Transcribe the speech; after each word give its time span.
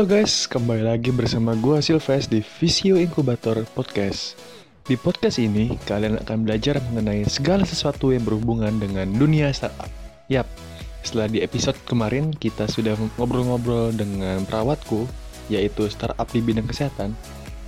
Halo 0.00 0.16
guys, 0.16 0.48
kembali 0.48 0.80
lagi 0.80 1.12
bersama 1.12 1.52
gue 1.60 1.76
Silves 1.84 2.24
di 2.24 2.40
Visio 2.40 2.96
Inkubator 2.96 3.68
Podcast. 3.76 4.32
Di 4.88 4.96
podcast 4.96 5.36
ini, 5.36 5.76
kalian 5.84 6.16
akan 6.24 6.40
belajar 6.40 6.80
mengenai 6.88 7.28
segala 7.28 7.68
sesuatu 7.68 8.08
yang 8.08 8.24
berhubungan 8.24 8.80
dengan 8.80 9.12
dunia 9.12 9.52
startup. 9.52 9.92
Yap, 10.32 10.48
setelah 11.04 11.28
di 11.28 11.44
episode 11.44 11.76
kemarin 11.84 12.32
kita 12.32 12.64
sudah 12.64 12.96
ngobrol-ngobrol 13.20 13.92
dengan 13.92 14.40
perawatku, 14.48 15.04
yaitu 15.52 15.84
startup 15.92 16.32
di 16.32 16.40
bidang 16.40 16.64
kesehatan. 16.64 17.12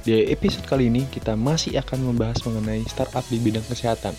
Di 0.01 0.33
episode 0.33 0.65
kali 0.65 0.89
ini 0.89 1.05
kita 1.13 1.37
masih 1.37 1.77
akan 1.85 2.17
membahas 2.17 2.41
mengenai 2.49 2.81
startup 2.89 3.29
di 3.29 3.45
bidang 3.45 3.69
kesehatan. 3.69 4.17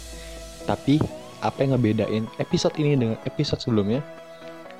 Tapi, 0.70 1.02
apa 1.42 1.66
yang 1.66 1.82
ngebedain 1.82 2.30
episode 2.38 2.78
ini 2.78 2.94
dengan 2.94 3.18
episode 3.26 3.58
sebelumnya? 3.58 4.06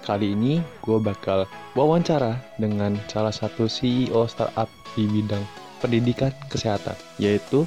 Kali 0.04 0.36
ini 0.36 0.60
gue 0.84 1.00
bakal 1.00 1.48
wawancara 1.80 2.36
dengan 2.60 3.00
salah 3.08 3.32
satu 3.32 3.72
CEO 3.72 4.28
startup 4.28 4.68
di 5.00 5.08
bidang 5.08 5.40
pendidikan 5.80 6.28
kesehatan, 6.52 7.00
yaitu 7.16 7.64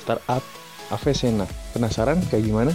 startup 0.00 0.40
Avesena. 0.88 1.44
Penasaran 1.76 2.24
kayak 2.32 2.48
gimana? 2.48 2.72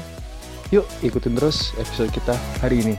Yuk 0.70 0.86
ikutin 1.02 1.34
terus 1.34 1.74
episode 1.82 2.14
kita 2.14 2.38
hari 2.62 2.86
ini. 2.86 2.96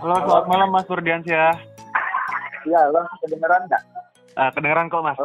Halo, 0.00 0.16
selamat 0.24 0.44
malam 0.48 0.68
Mas 0.72 0.88
Furdiansyah. 0.88 1.75
Iya, 2.66 2.80
lo 2.90 3.00
kedengeran 3.22 3.62
nggak? 3.64 3.82
Uh, 4.36 4.50
kedengeran 4.52 4.90
kok 4.90 5.00
Mas? 5.00 5.18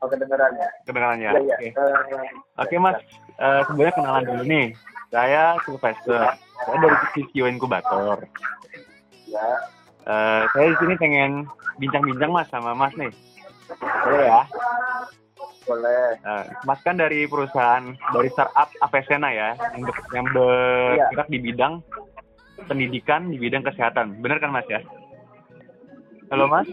Oh, 0.00 0.08
kedengeran 0.08 0.52
ya? 0.56 0.68
Kedengeran 0.82 1.18
ya? 1.20 1.30
Iya, 1.30 1.56
Oke. 1.56 1.68
iya. 1.68 1.70
Eh, 1.76 2.28
Oke 2.58 2.76
Mas, 2.78 2.98
Eh, 3.36 3.60
sebenarnya 3.64 3.94
kenalan 3.94 4.24
dulu 4.26 4.42
nih. 4.44 4.66
Saya 5.08 5.56
Sylvester. 5.64 6.28
Saya 6.60 6.76
dari 6.76 6.96
Visio 7.10 7.48
Inkubator. 7.48 8.28
ya. 9.24 9.48
Eh, 10.02 10.42
saya 10.46 10.66
di 10.66 10.76
sini 10.76 10.94
pengen 10.96 11.48
bincang-bincang 11.76 12.28
Mas 12.28 12.48
sama 12.48 12.72
Mas 12.74 12.92
nih. 12.94 13.08
Boleh 13.80 14.24
ya? 14.26 14.42
Boleh. 15.62 16.04
Eh, 16.18 16.44
mas 16.64 16.80
kan 16.82 17.00
dari 17.00 17.24
perusahaan 17.24 17.80
dari 18.10 18.28
startup 18.28 18.68
Avesena 18.82 19.30
ya, 19.30 19.48
yang, 19.72 19.82
ber- 19.82 20.04
yang 20.12 20.26
bergerak 20.28 21.28
di 21.30 21.38
bidang 21.38 21.80
pendidikan 22.62 23.30
di 23.30 23.38
bidang 23.38 23.62
kesehatan. 23.62 24.20
Benar 24.20 24.36
kan 24.36 24.52
Mas 24.52 24.68
ya? 24.68 24.84
Halo 26.30 26.46
Mas, 26.46 26.68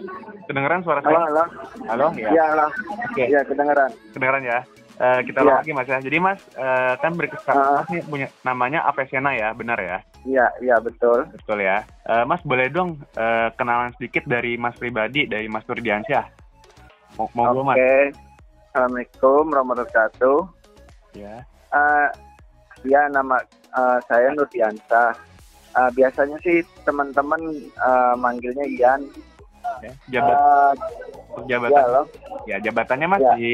kedengeran 0.45 0.85
suara 0.85 1.01
Halo, 1.01 1.17
saya? 1.17 1.25
halo. 1.25 1.43
Halo, 1.89 2.07
ya. 2.13 2.29
Iya, 2.29 2.43
halo. 2.53 2.65
Oke. 3.09 3.23
Iya, 3.25 3.41
kedengeran. 3.41 3.89
kedengeran 4.13 4.43
ya. 4.45 4.59
Eh, 4.97 5.19
kita 5.25 5.41
ulang 5.41 5.61
lagi 5.61 5.73
mas 5.73 5.89
ya. 5.89 5.97
Jadi 5.97 6.17
mas 6.17 6.37
eh, 6.53 6.93
kan 6.97 7.13
berkesan 7.13 7.53
Ah. 7.53 7.81
mas 7.81 7.89
nih 7.89 8.01
punya 8.05 8.27
namanya 8.41 8.85
Avesena 8.85 9.33
ya, 9.33 9.53
benar 9.53 9.77
ya? 9.77 9.97
Iya, 10.25 10.45
iya 10.61 10.77
betul. 10.77 11.25
Betul 11.33 11.65
ya. 11.65 11.81
Eh, 12.05 12.23
mas 12.25 12.41
boleh 12.45 12.69
dong 12.69 13.01
eh, 13.13 13.49
kenalan 13.57 13.97
sedikit 13.97 14.29
dari 14.29 14.57
mas 14.57 14.77
pribadi 14.77 15.25
dari 15.25 15.49
Mas 15.49 15.65
Turdiansyah. 15.65 16.25
Mau 17.17 17.25
mau 17.33 17.49
Oke. 17.49 17.65
mas? 17.65 17.77
Assalamualaikum 18.69 19.41
warahmatullahi 19.49 19.89
wabarakatuh. 19.89 20.37
Ya. 21.17 21.35
Eh, 21.73 22.07
ya, 22.85 23.09
nama 23.09 23.41
eh, 23.73 23.97
saya 24.05 24.37
Nurdiansa. 24.37 25.17
Eh, 25.73 25.89
biasanya 25.97 26.37
sih 26.41 26.61
teman-teman 26.85 27.41
eh, 27.57 28.13
manggilnya 28.21 28.69
Ian. 28.69 29.01
Ya. 29.81 29.91
Jabat 30.09 30.37
Eh, 30.37 30.73
jabatan 31.45 31.85
ya, 31.85 32.01
ya 32.45 32.57
jabatannya 32.65 33.07
mas 33.07 33.21
Ya. 33.21 33.33
di 33.35 33.51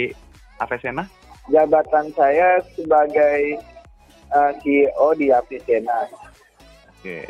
Avesena. 0.57 1.03
Jabatan 1.51 2.05
saya 2.15 2.63
sebagai 2.73 3.59
eh, 4.29 4.51
CEO 4.63 5.07
di 5.13 5.27
Apisena. 5.29 6.07
Oke. 6.89 7.27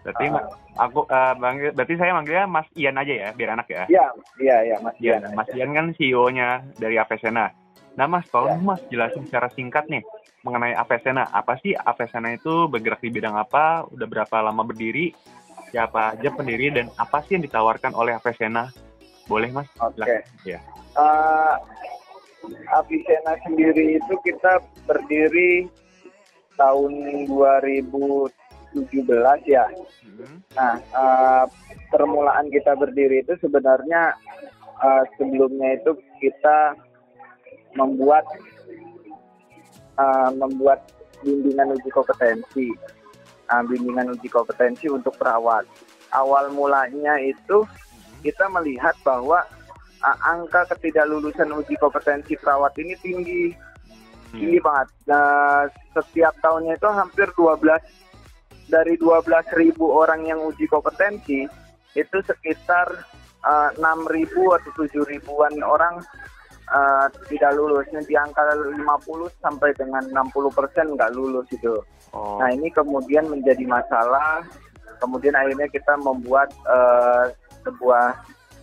Berarti 0.00 0.24
ma- 0.28 0.46
aku 0.76 1.04
eh, 1.04 1.34
manggil, 1.36 1.70
berarti 1.72 1.94
saya 1.96 2.12
manggilnya 2.12 2.46
Mas 2.46 2.68
Ian 2.76 2.96
aja 2.96 3.14
ya, 3.14 3.28
biar 3.32 3.56
enak 3.56 3.68
ya. 3.68 3.84
Iya, 3.88 4.06
iya, 4.38 4.56
iya, 4.62 4.76
Mas 4.78 4.96
Ian. 5.00 5.20
Ian. 5.20 5.34
Mas 5.34 5.48
Ian 5.50 5.70
kan 5.72 5.86
CEO-nya 5.96 6.48
dari 6.76 6.96
Avesena. 6.96 7.50
Nah, 7.94 8.06
Mas, 8.10 8.26
tolong 8.28 8.58
Ya. 8.58 8.62
Mas 8.62 8.80
jelasin 8.90 9.22
secara 9.24 9.48
singkat 9.54 9.86
nih 9.86 10.02
mengenai 10.42 10.74
Avesena. 10.74 11.30
Apa 11.30 11.56
sih 11.58 11.72
Avesena 11.72 12.34
itu 12.34 12.66
bergerak 12.66 13.00
di 13.00 13.08
bidang 13.08 13.34
apa? 13.34 13.86
Udah 13.88 14.06
berapa 14.06 14.36
lama 14.42 14.62
berdiri? 14.62 15.14
Siapa 15.74 16.14
aja 16.14 16.30
pendiri 16.30 16.70
dan 16.70 16.86
apa 16.94 17.18
sih 17.26 17.34
yang 17.34 17.42
ditawarkan 17.50 17.98
oleh 17.98 18.14
Avesena? 18.14 18.70
Boleh, 19.26 19.50
Mas? 19.50 19.66
Oke. 19.82 20.06
Silakan. 20.06 20.22
Ya. 20.46 20.62
Eh, 20.94 21.54
Avicenna 22.70 23.34
sendiri 23.42 23.98
itu 23.98 24.14
kita 24.22 24.62
berdiri 24.86 25.66
tahun 26.54 27.26
2017 27.26 28.30
ya. 29.50 29.66
Hmm. 30.14 30.38
Nah, 30.54 30.78
eh, 30.78 31.44
permulaan 31.90 32.54
kita 32.54 32.78
berdiri 32.78 33.26
itu 33.26 33.34
sebenarnya 33.42 34.14
eh, 34.78 35.04
sebelumnya 35.18 35.74
itu 35.74 35.98
kita 36.22 36.78
membuat 37.74 38.30
eh, 39.98 40.30
membuat 40.38 40.86
bimbingan 41.26 41.74
uji 41.74 41.90
kompetensi, 41.90 42.68
bimbingan 43.62 44.10
uji 44.18 44.26
kompetensi 44.26 44.90
untuk 44.90 45.14
perawat. 45.14 45.62
Awal 46.10 46.50
mulanya 46.50 47.14
itu 47.22 47.62
kita 48.26 48.50
melihat 48.50 48.96
bahwa 49.06 49.44
uh, 50.02 50.18
angka 50.26 50.66
ketidaklulusan 50.74 51.52
uji 51.54 51.78
kompetensi 51.78 52.34
perawat 52.34 52.74
ini 52.82 52.94
tinggi 52.98 53.42
tinggi 54.34 54.58
Iya. 54.58 54.66
banget. 54.66 54.88
Nah, 55.06 55.70
setiap 55.94 56.34
tahunnya 56.42 56.74
itu 56.74 56.88
hampir 56.90 57.30
12 57.38 57.78
dari 58.66 58.98
12.000 58.98 59.78
orang 59.78 60.26
yang 60.26 60.40
uji 60.42 60.66
kompetensi 60.66 61.46
itu 61.94 62.18
sekitar 62.26 62.90
uh, 63.46 63.70
6.000 63.78 64.34
atau 64.58 64.70
7 64.74 65.12
ribuan 65.14 65.54
orang 65.62 66.02
uh, 66.70 67.06
tidak 67.28 67.52
lulus. 67.58 67.84
Di 67.90 68.14
angka 68.16 68.42
50 68.56 68.80
sampai 69.42 69.70
dengan 69.76 70.04
60 70.08 70.54
persen 70.54 70.94
nggak 70.94 71.12
lulus 71.12 71.48
itu. 71.52 71.80
Oh, 72.14 72.38
Nah 72.38 72.48
ini 72.54 72.70
kemudian 72.70 73.26
menjadi 73.28 73.66
masalah. 73.66 74.46
Kemudian 75.02 75.34
akhirnya 75.36 75.68
kita 75.68 75.98
membuat 76.00 76.54
eh, 76.64 77.34
sebuah 77.66 78.14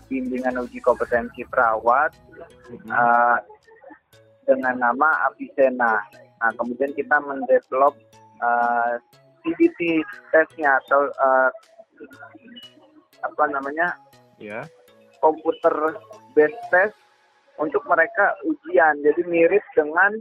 bimbingan 0.07 0.63
uji 0.63 0.79
kompetensi 0.81 1.43
perawat 1.45 2.15
hmm. 2.71 2.87
eh, 2.87 3.37
dengan 4.47 4.79
nama 4.79 5.27
Apisena. 5.29 5.99
Nah 6.39 6.51
kemudian 6.55 6.95
kita 6.95 7.19
mendevelop 7.21 7.93
eh, 8.41 8.93
CBT 9.43 10.01
testnya 10.31 10.79
atau 10.87 11.11
eh, 11.11 11.49
apa 13.21 13.43
namanya 13.53 13.93
ya. 14.41 14.65
komputer 15.21 15.93
based 16.33 16.57
test 16.73 16.97
untuk 17.61 17.85
mereka 17.85 18.33
ujian. 18.43 18.97
Jadi 19.05 19.21
mirip 19.29 19.61
dengan 19.77 20.11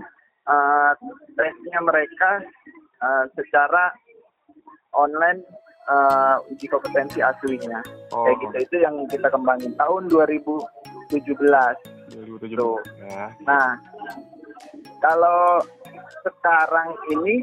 eh, 0.47 0.93
tesnya 1.35 1.81
mereka 1.81 2.31
eh, 3.01 3.25
secara 3.35 3.91
online 4.93 5.41
eh, 5.89 6.37
uji 6.53 6.69
kompetensi 6.69 7.25
aslinya. 7.25 7.81
Oh, 8.13 8.29
Kayak 8.29 8.37
gitu 8.45 8.57
itu 8.69 8.77
yang 8.85 8.95
kita 9.09 9.33
kembangin 9.33 9.73
tahun 9.81 10.13
2017. 10.13 11.17
2017 12.13 12.61
Tuh. 12.61 12.79
ya. 13.09 13.33
Nah, 13.49 13.81
kalau 15.01 15.65
sekarang 16.21 16.93
ini 17.17 17.41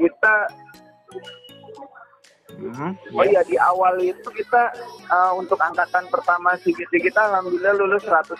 kita 0.00 0.48
Hmm. 2.54 2.92
Oh 3.10 3.22
iya 3.22 3.42
di 3.42 3.54
awal 3.54 3.98
itu 3.98 4.28
kita 4.30 4.70
eh, 5.04 5.32
untuk 5.34 5.56
angkatan 5.56 6.06
pertama 6.08 6.54
CBT 6.56 7.02
kita 7.02 7.20
alhamdulillah 7.24 7.74
lulus 7.74 8.04
100% 8.04 8.34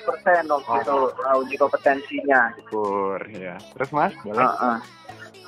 waktu 0.47 0.71
Oh. 0.71 0.79
itu 0.79 0.97
eh, 1.21 1.41
uji 1.41 1.57
kompetensinya. 1.57 2.41
Syukur, 2.57 3.19
ya. 3.29 3.59
Terus, 3.75 3.91
Mas, 3.91 4.15
boleh? 4.21 4.41
Heeh. 4.41 4.77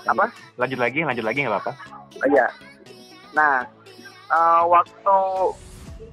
Apa? 0.07 0.27
Lanjut 0.55 0.79
lagi, 0.79 1.01
lanjut 1.03 1.25
lagi 1.25 1.39
nggak 1.43 1.55
apa-apa. 1.55 1.73
Oh, 2.23 2.29
iya. 2.29 2.47
Nah, 3.33 3.67
eh, 4.29 4.63
waktu 4.65 5.19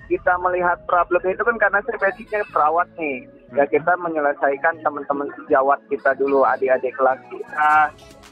kita 0.06 0.34
melihat 0.38 0.78
problem 0.86 1.22
itu 1.24 1.42
kan 1.42 1.58
karena 1.58 1.80
saya 1.82 1.98
basicnya 1.98 2.42
perawat 2.50 2.88
nih. 2.96 3.26
Ya 3.54 3.64
Hmm. 3.64 3.72
kita 3.72 3.94
menyelesaikan 3.98 4.82
teman-teman 4.82 5.30
sejawat 5.38 5.78
kita 5.86 6.18
dulu, 6.18 6.42
adik-adik 6.44 6.90
kelas 6.94 7.22
kita, 7.30 7.72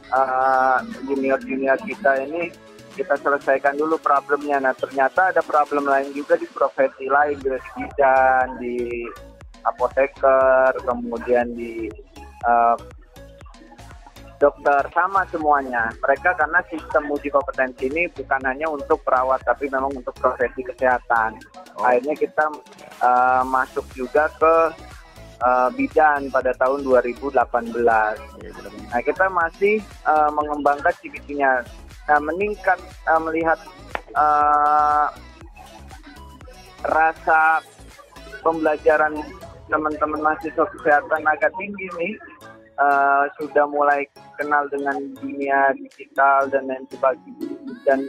eh, 0.10 0.78
junior-junior 1.06 1.78
kita 1.80 2.12
ini 2.26 2.50
kita 2.94 3.16
selesaikan 3.20 3.80
dulu 3.80 3.98
problemnya. 3.98 4.60
Nah 4.60 4.76
ternyata 4.76 5.32
ada 5.32 5.42
problem 5.42 5.88
lain 5.88 6.12
juga 6.12 6.36
di 6.36 6.48
profesi 6.52 7.08
lain, 7.08 7.40
di 7.40 7.50
bidan, 7.76 8.46
di 8.60 8.78
apoteker, 9.62 10.74
kemudian 10.86 11.54
di 11.54 11.88
eh, 12.46 12.78
dokter 14.42 14.82
sama 14.90 15.22
semuanya. 15.30 15.94
Mereka 16.02 16.34
karena 16.34 16.66
sistem 16.66 17.14
uji 17.14 17.30
kompetensi 17.30 17.86
ini 17.94 18.10
bukan 18.10 18.42
hanya 18.42 18.66
untuk 18.74 19.06
perawat 19.06 19.46
tapi 19.46 19.70
memang 19.70 19.94
untuk 19.94 20.18
profesi 20.18 20.66
kesehatan. 20.66 21.38
Oh. 21.78 21.86
Akhirnya 21.86 22.18
kita 22.18 22.50
uh, 23.06 23.46
masuk 23.46 23.86
juga 23.94 24.34
ke 24.42 24.56
uh, 25.46 25.70
bidan 25.78 26.34
pada 26.34 26.58
tahun 26.58 26.82
2018. 26.82 27.38
Nah 28.90 29.02
kita 29.06 29.30
masih 29.30 29.86
uh, 30.10 30.34
mengembangkan 30.34 30.92
CBT-nya. 31.06 31.62
Nah 32.10 32.20
meningkat 32.22 32.80
uh, 33.06 33.22
melihat 33.22 33.60
uh, 34.18 35.08
rasa 36.88 37.62
pembelajaran 38.42 39.22
teman-teman 39.70 40.20
mahasiswa 40.20 40.66
kesehatan 40.78 41.22
agak 41.30 41.54
tinggi 41.58 41.88
nih. 41.98 42.14
Uh, 42.82 43.30
sudah 43.38 43.70
mulai 43.70 44.10
kenal 44.42 44.66
dengan 44.74 44.98
dunia 45.22 45.70
digital 45.78 46.50
dan 46.50 46.66
lain 46.66 46.82
sebagainya. 46.90 47.54
Dan 47.86 48.00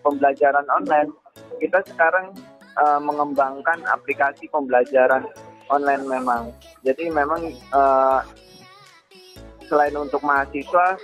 pembelajaran 0.00 0.64
online 0.72 1.12
kita 1.60 1.84
sekarang 1.84 2.32
uh, 2.80 3.00
mengembangkan 3.00 3.84
aplikasi 3.92 4.48
pembelajaran 4.48 5.28
online 5.68 6.04
memang. 6.08 6.42
Jadi 6.86 7.10
memang 7.10 7.52
uh, 7.74 8.24
selain 9.66 9.96
untuk 9.98 10.22
mahasiswa 10.22 10.96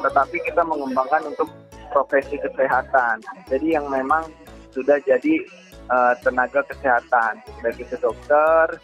tetapi 0.00 0.36
kita 0.48 0.62
mengembangkan 0.64 1.28
untuk 1.28 1.48
profesi 1.92 2.40
kesehatan 2.40 3.20
jadi 3.52 3.80
yang 3.80 3.86
memang 3.92 4.30
sudah 4.72 4.96
jadi 5.04 5.44
uh, 5.92 6.16
tenaga 6.24 6.64
kesehatan 6.64 7.44
baik 7.60 7.84
itu 7.84 7.96
dokter 8.00 8.80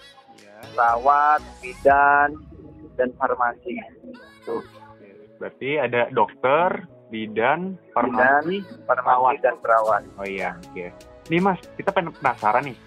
perawat 0.74 1.40
bidan 1.62 2.34
dan 2.98 3.14
farmasi. 3.14 3.78
Tuh. 4.42 4.62
Berarti 5.38 5.78
ada 5.78 6.10
dokter, 6.10 6.82
bidan, 7.14 7.78
farmasi, 7.94 8.66
bidan, 8.66 8.82
farmasi 8.86 9.38
dan 9.38 9.54
perawat. 9.62 10.02
Oh 10.18 10.26
iya, 10.26 10.58
oke. 10.58 10.74
Okay. 10.74 10.88
Nih 11.30 11.40
Mas, 11.42 11.60
kita 11.78 11.94
penasaran 11.94 12.66
nih. 12.66 12.78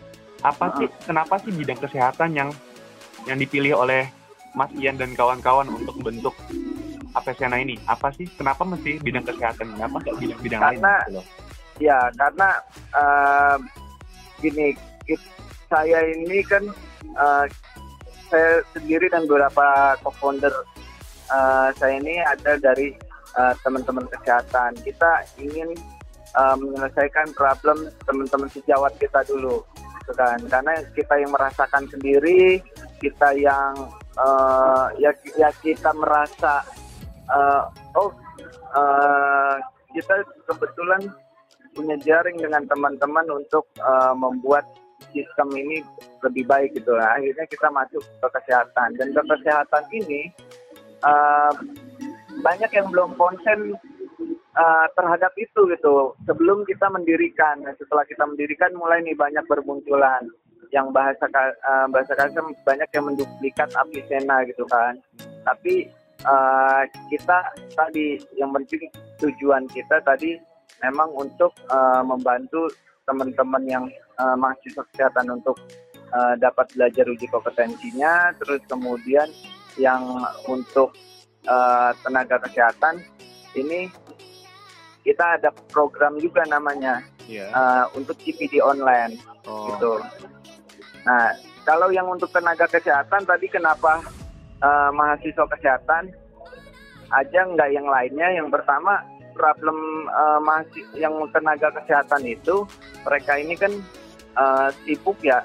Apa 0.44 0.68
uh 0.68 0.70
-huh. 0.74 0.78
sih 0.84 0.88
kenapa 1.08 1.40
sih 1.40 1.54
bidang 1.54 1.80
kesehatan 1.80 2.36
yang 2.36 2.50
yang 3.30 3.38
dipilih 3.38 3.78
oleh 3.78 4.10
Mas 4.58 4.74
Ian 4.76 5.00
dan 5.00 5.16
kawan-kawan 5.16 5.70
untuk 5.72 5.96
bentuk 6.02 6.36
Apesena 7.12 7.60
ini? 7.60 7.76
Apa 7.88 8.12
sih? 8.16 8.28
Kenapa 8.40 8.64
mesti 8.64 9.00
bidang 9.04 9.28
kesehatan? 9.28 9.76
Kenapa 9.76 9.96
nggak 10.00 10.16
bidang-bidang 10.20 10.62
lain? 10.62 10.80
Karena, 10.80 10.96
gitu 11.08 11.22
ya 11.82 12.14
karena 12.14 12.50
uh, 12.94 13.58
gini, 14.38 14.78
saya 15.66 16.14
ini 16.14 16.46
kan 16.46 16.64
uh, 17.18 17.50
saya 18.30 18.62
sendiri 18.78 19.10
dan 19.10 19.26
beberapa 19.26 19.98
co-founder 20.06 20.54
uh, 21.34 21.74
saya 21.76 21.98
ini 21.98 22.22
ada 22.22 22.62
dari 22.62 22.94
uh, 23.34 23.58
teman-teman 23.66 24.06
kesehatan. 24.14 24.78
Kita 24.86 25.26
ingin 25.42 25.74
uh, 26.38 26.56
menyelesaikan 26.56 27.34
problem 27.34 27.90
teman-teman 28.06 28.48
sejawat 28.54 28.94
kita 29.02 29.26
dulu, 29.26 29.66
gitu 29.74 30.14
kan? 30.14 30.38
Karena 30.48 30.80
kita 30.94 31.18
yang 31.18 31.32
merasakan 31.34 31.90
sendiri, 31.90 32.62
kita 33.02 33.34
yang 33.36 33.74
uh, 34.22 34.94
ya, 35.02 35.12
ya 35.34 35.50
kita 35.66 35.92
merasa 35.98 36.62
uh, 37.30 37.70
oh 38.00 38.10
uh, 38.74 39.56
kita 39.92 40.24
kebetulan 40.48 41.02
punya 41.72 41.96
jaring 42.04 42.40
dengan 42.40 42.64
teman-teman 42.68 43.28
untuk 43.32 43.68
uh, 43.80 44.16
membuat 44.16 44.68
sistem 45.12 45.50
ini 45.56 45.84
lebih 46.24 46.46
baik 46.48 46.78
gitu 46.78 46.94
lah. 46.94 47.18
Akhirnya 47.18 47.46
kita 47.48 47.68
masuk 47.74 48.04
ke 48.04 48.28
kesehatan 48.40 48.90
dan 49.00 49.08
ke 49.12 49.22
kesehatan 49.24 49.84
ini 49.92 50.22
uh, 51.04 51.54
banyak 52.40 52.72
yang 52.72 52.88
belum 52.92 53.16
konsen 53.20 53.76
uh, 54.56 54.86
terhadap 54.96 55.32
itu 55.36 55.62
gitu. 55.72 56.16
Sebelum 56.28 56.64
kita 56.68 56.88
mendirikan, 56.92 57.64
setelah 57.76 58.06
kita 58.08 58.24
mendirikan 58.28 58.72
mulai 58.76 59.04
nih 59.04 59.16
banyak 59.16 59.44
bermunculan 59.48 60.28
yang 60.72 60.88
bahasa 60.96 61.28
uh, 61.68 61.88
bahasa 61.92 62.16
kasar 62.16 62.44
banyak 62.64 62.90
yang 62.96 63.06
menduplikat 63.12 63.70
Aplisena 63.76 64.48
gitu 64.48 64.64
kan. 64.72 64.96
Tapi 65.44 65.92
uh, 66.26 66.84
kita 67.10 67.38
tadi 67.74 68.22
yang 68.38 68.52
penting 68.54 68.90
tujuan 69.22 69.66
kita 69.70 70.02
tadi 70.02 70.38
memang 70.82 71.10
untuk 71.14 71.54
uh, 71.70 72.02
membantu 72.02 72.70
teman-teman 73.06 73.64
yang 73.66 73.86
uh, 74.18 74.36
mahasiswa 74.38 74.86
kesehatan 74.94 75.42
untuk 75.42 75.58
uh, 76.14 76.36
dapat 76.38 76.70
belajar 76.74 77.06
uji 77.10 77.28
kompetensinya, 77.30 78.34
terus 78.42 78.62
kemudian 78.70 79.28
yang 79.80 80.04
untuk 80.46 80.94
uh, 81.48 81.92
tenaga 82.06 82.42
kesehatan 82.46 83.02
ini 83.58 83.90
kita 85.02 85.42
ada 85.42 85.50
program 85.74 86.22
juga 86.22 86.46
namanya 86.46 87.02
yeah. 87.26 87.48
Iya. 87.50 87.56
uh, 87.56 87.86
untuk 87.98 88.18
CPD 88.22 88.62
online 88.62 89.18
oh. 89.50 89.74
gitu. 89.74 89.94
Nah 91.08 91.34
kalau 91.66 91.90
yang 91.90 92.10
untuk 92.10 92.30
tenaga 92.30 92.70
kesehatan 92.70 93.26
tadi 93.26 93.48
kenapa 93.50 94.04
uh, 94.62 94.90
mahasiswa 94.94 95.46
kesehatan 95.58 96.14
aja 97.12 97.40
nggak 97.44 97.70
yang 97.74 97.88
lainnya? 97.90 98.28
Yang 98.40 98.56
pertama 98.56 99.04
problem 99.34 100.08
uh, 100.12 100.40
masih 100.44 100.84
yang 100.96 101.14
tenaga 101.34 101.74
kesehatan 101.82 102.24
itu 102.28 102.64
mereka 103.04 103.40
ini 103.40 103.56
kan 103.58 103.74
uh, 104.38 104.70
sibuk 104.84 105.18
ya 105.24 105.44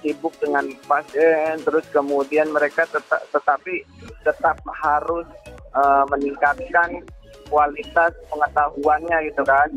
sibuk 0.00 0.32
dengan 0.40 0.64
pasien 0.88 1.60
terus 1.60 1.84
kemudian 1.92 2.48
mereka 2.48 2.88
tetap 2.88 3.20
tetapi 3.28 3.84
tetap 4.24 4.56
harus 4.72 5.28
uh, 5.76 6.04
meningkatkan 6.08 7.04
kualitas 7.50 8.14
pengetahuannya 8.30 9.18
gitu 9.28 9.42
kan. 9.42 9.70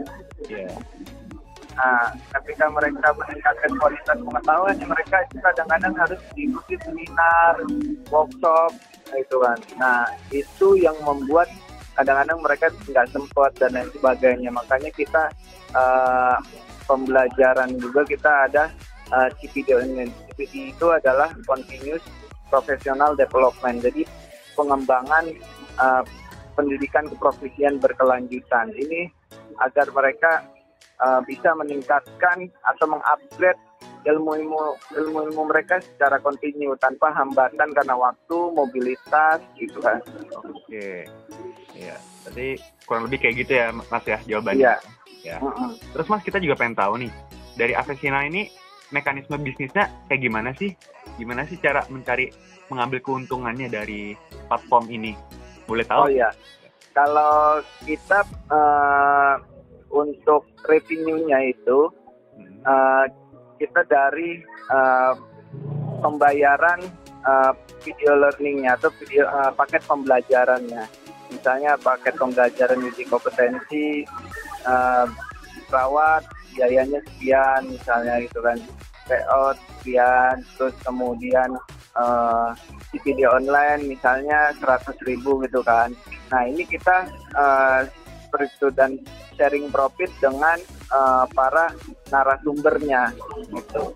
Yeah. 0.48 0.72
Nah, 1.74 2.14
ketika 2.40 2.70
mereka 2.70 3.08
meningkatkan 3.18 3.72
kualitas 3.82 4.18
pengetahuan, 4.22 4.78
mereka 4.78 5.18
kadang-kadang 5.34 5.96
harus 5.98 6.22
diikuti 6.38 6.78
seminar, 6.86 7.58
workshop, 8.14 8.72
gitu 9.10 9.42
kan. 9.42 9.58
Nah, 9.82 10.06
itu 10.30 10.78
yang 10.78 10.94
membuat 11.02 11.50
kadang-kadang 11.98 12.40
mereka 12.42 12.66
nggak 12.90 13.08
sempat 13.10 13.52
dan 13.58 13.74
lain 13.74 13.90
sebagainya. 13.94 14.50
Makanya 14.54 14.92
kita 14.94 15.24
uh, 15.74 16.38
pembelajaran 16.86 17.74
juga 17.78 18.02
kita 18.06 18.32
ada 18.50 18.64
uh, 19.14 19.30
CPD 19.42 19.74
CPD 20.30 20.74
itu 20.74 20.86
adalah 20.90 21.30
continuous 21.46 22.02
professional 22.50 23.18
development. 23.18 23.82
Jadi 23.82 24.06
pengembangan 24.54 25.26
uh, 25.82 26.06
pendidikan 26.54 27.10
keprofesian 27.10 27.82
berkelanjutan. 27.82 28.70
Ini 28.74 29.10
agar 29.62 29.90
mereka 29.94 30.53
uh, 31.04 31.20
bisa 31.28 31.52
meningkatkan 31.60 32.48
atau 32.64 32.86
mengupgrade 32.88 33.60
ilmu-ilmu 34.04 34.76
ilmu-ilmu 35.00 35.48
mereka 35.48 35.80
secara 35.80 36.20
kontinu 36.20 36.76
tanpa 36.80 37.12
hambatan 37.16 37.72
karena 37.72 37.96
waktu, 37.96 38.40
mobilitas 38.52 39.40
gitu 39.56 39.80
kan. 39.80 40.04
Oke. 40.44 41.08
Iya. 41.76 41.96
Jadi 42.28 42.60
kurang 42.84 43.08
lebih 43.08 43.24
kayak 43.24 43.36
gitu 43.44 43.52
ya 43.56 43.72
Mas 43.72 44.04
ya 44.04 44.20
jawabannya. 44.28 44.64
Iya. 44.64 44.76
Ya. 45.24 45.38
Terus 45.96 46.08
Mas 46.12 46.24
kita 46.24 46.40
juga 46.44 46.60
pengen 46.60 46.76
tahu 46.76 47.00
nih 47.00 47.12
dari 47.56 47.74
Avesina 47.76 48.28
ini 48.28 48.52
mekanisme 48.92 49.40
bisnisnya 49.40 49.88
kayak 50.12 50.22
gimana 50.22 50.52
sih? 50.52 50.76
Gimana 51.16 51.48
sih 51.48 51.56
cara 51.64 51.88
mencari 51.88 52.28
mengambil 52.68 53.00
keuntungannya 53.00 53.72
dari 53.72 54.20
platform 54.52 54.92
ini? 54.92 55.16
Boleh 55.64 55.88
tahu? 55.88 56.08
Oh 56.08 56.12
iya. 56.12 56.28
Kalau 56.92 57.64
kita 57.88 58.22
uh, 58.52 59.40
untuk 59.94 60.50
revenue-nya 60.66 61.54
itu 61.54 61.94
hmm. 62.36 62.66
uh, 62.66 63.06
kita 63.62 63.86
dari 63.86 64.42
uh, 64.74 65.14
pembayaran 66.02 66.82
uh, 67.24 67.54
video 67.86 68.18
learning-nya 68.18 68.76
atau 68.76 68.90
video 69.00 69.30
uh, 69.30 69.54
paket 69.54 69.86
pembelajarannya. 69.86 70.84
Misalnya 71.32 71.80
paket 71.80 72.18
pembelajaran 72.20 72.84
uji 72.84 73.08
kompetensi 73.08 74.04
uh, 74.68 75.08
perawat 75.70 76.26
biayanya 76.54 77.02
sekian 77.14 77.72
misalnya 77.72 78.22
gitu 78.22 78.40
kan. 78.44 78.58
Payout 79.04 79.58
sekian 79.80 80.36
terus 80.56 80.76
kemudian 80.86 81.50
uh, 81.98 82.54
video 83.04 83.34
online 83.34 83.90
misalnya 83.90 84.54
100 84.62 84.96
ribu 85.10 85.42
gitu 85.44 85.66
kan. 85.66 85.92
Nah 86.30 86.42
ini 86.46 86.64
kita 86.64 87.10
uh, 87.36 87.84
itu 88.42 88.68
dan 88.74 88.98
sharing 89.38 89.70
profit 89.70 90.10
dengan 90.18 90.58
uh, 90.90 91.26
para 91.30 91.70
narasumbernya 92.10 93.14
gitu. 93.54 93.94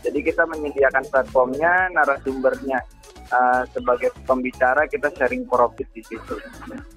Jadi 0.00 0.18
kita 0.24 0.48
menyediakan 0.48 1.04
platformnya, 1.12 1.92
narasumbernya 1.92 2.80
uh, 3.32 3.62
sebagai 3.72 4.12
pembicara 4.24 4.88
kita 4.88 5.12
sharing 5.12 5.44
profit 5.44 5.88
di 5.92 6.00
situ. 6.04 6.36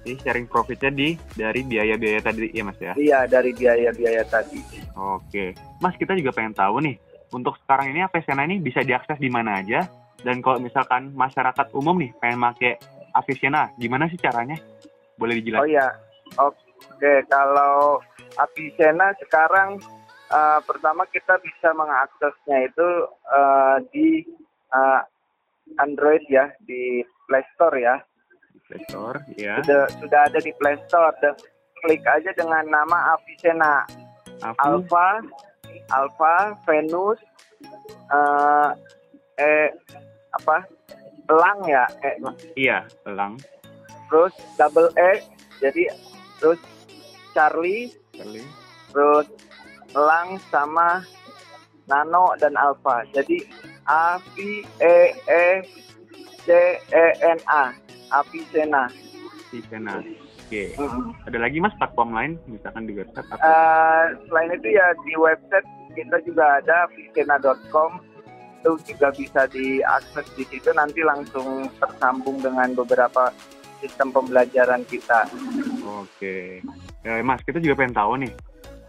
Jadi 0.03 0.15
sharing 0.23 0.47
profitnya 0.47 0.91
di 0.91 1.15
dari 1.35 1.63
biaya-biaya 1.63 2.19
tadi 2.23 2.47
ya 2.51 2.63
mas 2.63 2.79
ya? 2.79 2.93
Iya 2.95 3.19
dari 3.27 3.51
biaya-biaya 3.51 4.23
tadi. 4.27 4.59
Oke, 4.95 5.51
mas 5.83 5.95
kita 5.99 6.15
juga 6.15 6.31
pengen 6.31 6.55
tahu 6.55 6.79
nih 6.83 6.95
untuk 7.35 7.59
sekarang 7.65 7.91
ini 7.91 8.05
Apesena 8.05 8.47
ini 8.47 8.63
bisa 8.63 8.83
diakses 8.83 9.19
di 9.19 9.27
mana 9.27 9.59
aja 9.59 9.83
dan 10.23 10.39
kalau 10.39 10.63
misalkan 10.63 11.11
masyarakat 11.11 11.67
umum 11.75 11.99
nih 11.99 12.15
pengen 12.23 12.39
pakai 12.39 12.79
Avicenna. 13.13 13.69
Gimana 13.77 14.09
sih 14.09 14.17
caranya? 14.17 14.57
Boleh 15.19 15.37
Oh 15.37 15.39
dijelaskan? 15.43 15.69
iya, 15.69 15.87
oke. 16.41 16.62
Kalau 17.27 17.99
Avicenna 18.39 19.11
sekarang 19.19 19.77
eh, 20.31 20.59
pertama 20.63 21.03
kita 21.11 21.37
bisa 21.43 21.75
mengaksesnya 21.75 22.71
itu 22.71 22.89
eh, 23.29 23.77
di 23.91 24.07
eh, 24.73 25.01
Android 25.79 26.23
ya, 26.27 26.51
di 26.65 27.03
Play 27.27 27.43
Store 27.55 27.77
ya. 27.77 27.95
Play 28.67 28.81
Store, 28.89 29.19
ya. 29.35 29.59
Sudah 29.61 29.83
sudah 29.99 30.21
ada 30.27 30.39
di 30.39 30.51
Play 30.57 30.79
Store 30.87 31.11
dan 31.19 31.35
klik 31.83 32.03
aja 32.07 32.31
dengan 32.35 32.63
nama 32.71 33.15
Avicenna. 33.15 33.83
Avi, 34.43 34.59
Alpha, 34.59 35.07
Alpha, 35.91 36.35
Venus, 36.67 37.19
eh, 38.11 38.69
eh 39.39 39.67
apa? 40.35 40.65
Elang 41.31 41.59
ya, 41.63 41.87
eh, 42.03 42.15
iya, 42.59 42.83
elang. 43.07 43.39
terus 44.11 44.35
double 44.59 44.91
E, 44.99 45.23
jadi 45.57 45.89
terus 46.37 46.59
Charlie, 47.33 47.91
Kali. 48.13 48.41
terus 48.93 49.27
elang 49.93 50.37
sama 50.53 51.01
nano 51.89 52.33
dan 52.39 52.55
alpha. 52.55 53.03
Jadi 53.11 53.43
A 53.89 54.17
V 54.33 54.63
E 54.79 54.97
E 55.27 55.45
C 56.45 56.47
E 56.93 57.05
N 57.19 57.39
A, 57.49 57.73
Avicenna. 58.13 58.87
Avicenna. 59.49 59.99
Oke. 60.47 60.75
Mm. 60.77 61.11
Ada 61.27 61.37
lagi 61.41 61.57
mas 61.57 61.75
platform 61.81 62.09
lain, 62.13 62.31
misalkan 62.45 62.85
di 62.85 62.93
website 62.93 63.25
atau 63.31 63.41
Eh, 63.41 64.05
selain 64.29 64.53
itu 64.53 64.69
ya 64.69 64.87
di 65.01 65.13
website 65.17 65.67
kita 65.93 66.17
juga 66.25 66.61
ada 66.61 66.85
avicenna.com 66.89 68.01
itu 68.63 68.95
juga 68.95 69.11
bisa 69.11 69.41
diakses 69.51 70.23
di 70.39 70.47
situ 70.47 70.71
nanti 70.71 71.03
langsung 71.03 71.67
tersambung 71.83 72.39
dengan 72.39 72.71
beberapa 72.71 73.33
sistem 73.83 74.15
pembelajaran 74.15 74.87
kita. 74.87 75.27
Oke. 75.83 76.63
Ya, 77.03 77.19
Mas, 77.23 77.43
kita 77.43 77.59
juga 77.59 77.83
pengen 77.83 77.95
tahu 77.95 78.11
nih. 78.23 78.31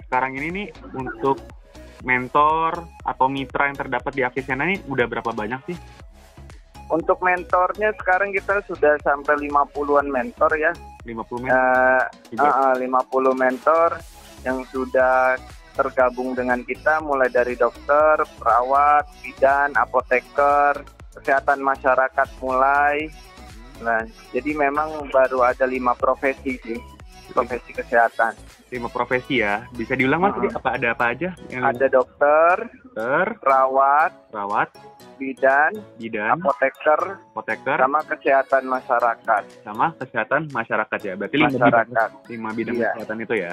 Sekarang 0.07 0.33
ini 0.39 0.49
nih 0.51 0.67
untuk 0.95 1.43
mentor 2.05 2.85
atau 3.03 3.27
mitra 3.27 3.73
yang 3.73 3.79
terdapat 3.81 4.13
di 4.13 4.23
Avicenna 4.23 4.69
nih 4.69 4.79
udah 4.87 5.07
berapa 5.09 5.31
banyak 5.33 5.61
sih? 5.73 5.79
Untuk 6.93 7.19
mentornya 7.25 7.97
sekarang 7.97 8.31
kita 8.31 8.61
sudah 8.69 9.01
sampai 9.01 9.49
50-an 9.49 10.07
mentor 10.07 10.53
ya. 10.55 10.71
50 11.05 11.49
mentor 11.49 11.57
uh, 12.39 12.73
uh, 12.73 12.75
50 12.77 13.45
mentor 13.45 13.91
yang 14.45 14.61
sudah 14.69 15.37
tergabung 15.75 16.39
dengan 16.39 16.63
kita 16.63 17.03
mulai 17.03 17.27
dari 17.33 17.59
dokter, 17.59 18.23
perawat, 18.39 19.11
bidan, 19.25 19.75
apoteker, 19.75 20.87
kesehatan 21.19 21.59
masyarakat 21.65 22.29
mulai. 22.39 23.11
Nah, 23.81 24.03
jadi 24.31 24.51
memang 24.53 25.09
baru 25.09 25.43
ada 25.45 25.65
lima 25.65 25.93
profesi 25.93 26.55
sih, 26.57 26.79
profesi 27.31 27.71
kesehatan. 27.73 28.35
lima 28.69 28.87
profesi 28.89 29.39
ya. 29.39 29.67
Bisa 29.71 29.95
diulang 29.95 30.19
mas, 30.21 30.35
tadi 30.35 30.51
apa 30.51 30.71
ada 30.73 30.89
apa 30.91 31.05
aja? 31.11 31.31
Yang 31.47 31.63
Ada 31.65 31.87
dokter, 31.89 32.55
dokter, 32.67 33.25
perawat, 33.39 34.11
perawat, 34.29 34.69
bidan, 35.15 35.73
bidan, 35.95 36.35
apoteker, 36.37 37.01
apoteker, 37.31 37.79
sama 37.79 38.01
kesehatan 38.03 38.63
masyarakat. 38.67 39.43
sama 39.63 39.87
kesehatan 39.95 40.41
masyarakat 40.51 40.99
ya. 41.01 41.15
Berarti 41.15 41.37
lima 41.37 41.49
bidang, 41.49 41.63
Masyarakat, 41.63 42.09
lima 42.27 42.51
bidang 42.51 42.75
Iya. 42.75 42.91
kesehatan 42.91 43.19
itu 43.21 43.35
ya. 43.37 43.53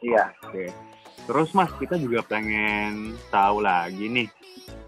iya. 0.00 0.24
Oke. 0.42 0.66
Terus 1.22 1.48
mas, 1.52 1.70
kita 1.78 1.94
juga 1.94 2.18
pengen 2.24 3.14
tahu 3.28 3.62
lagi 3.62 4.10
nih. 4.10 4.26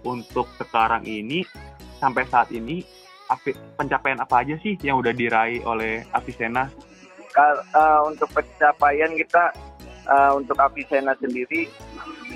Untuk 0.03 0.51
sekarang 0.59 1.07
ini, 1.07 1.47
sampai 1.97 2.27
saat 2.27 2.51
ini, 2.51 2.83
pencapaian 3.77 4.21
apa 4.21 4.45
aja 4.45 4.55
sih 4.61 4.77
yang 4.85 5.01
udah 5.01 5.13
diraih 5.13 5.65
oleh 5.65 6.05
Avicenna? 6.13 6.69
Eh, 7.35 8.01
untuk 8.07 8.31
pencapaian 8.31 9.11
kita 9.17 9.51
eh, 10.07 10.33
untuk 10.37 10.55
Avicenna 10.61 11.17
sendiri 11.19 11.67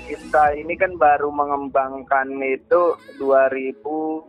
kita 0.09 0.57
ini 0.57 0.73
kan 0.75 0.97
baru 0.97 1.29
mengembangkan 1.29 2.27
itu 2.41 2.97
2018 3.21 4.23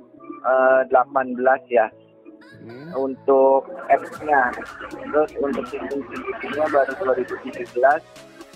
ya 1.69 1.89
Hmm. 2.61 2.93
untuk 2.93 3.73
apps-nya 3.89 4.53
terus 5.09 5.33
untuk 5.41 5.65
sistem 5.65 6.05
nya 6.53 6.69
baru 6.69 6.93
2017 7.17 8.05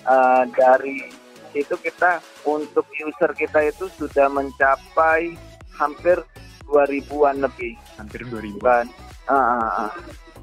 Eh, 0.05 0.43
dari 0.53 1.09
itu 1.57 1.75
kita 1.81 2.21
untuk 2.45 2.85
user 2.93 3.31
kita 3.33 3.57
itu 3.65 3.89
sudah 3.97 4.29
mencapai 4.29 5.33
hampir 5.81 6.21
2000-an 6.67 7.35
lebih 7.45 7.73
Hampir 7.97 8.21
2000. 8.27 8.59
kan 8.61 8.85
Ah, 9.25 9.33
ah, 9.33 9.89
ah. 9.89 9.91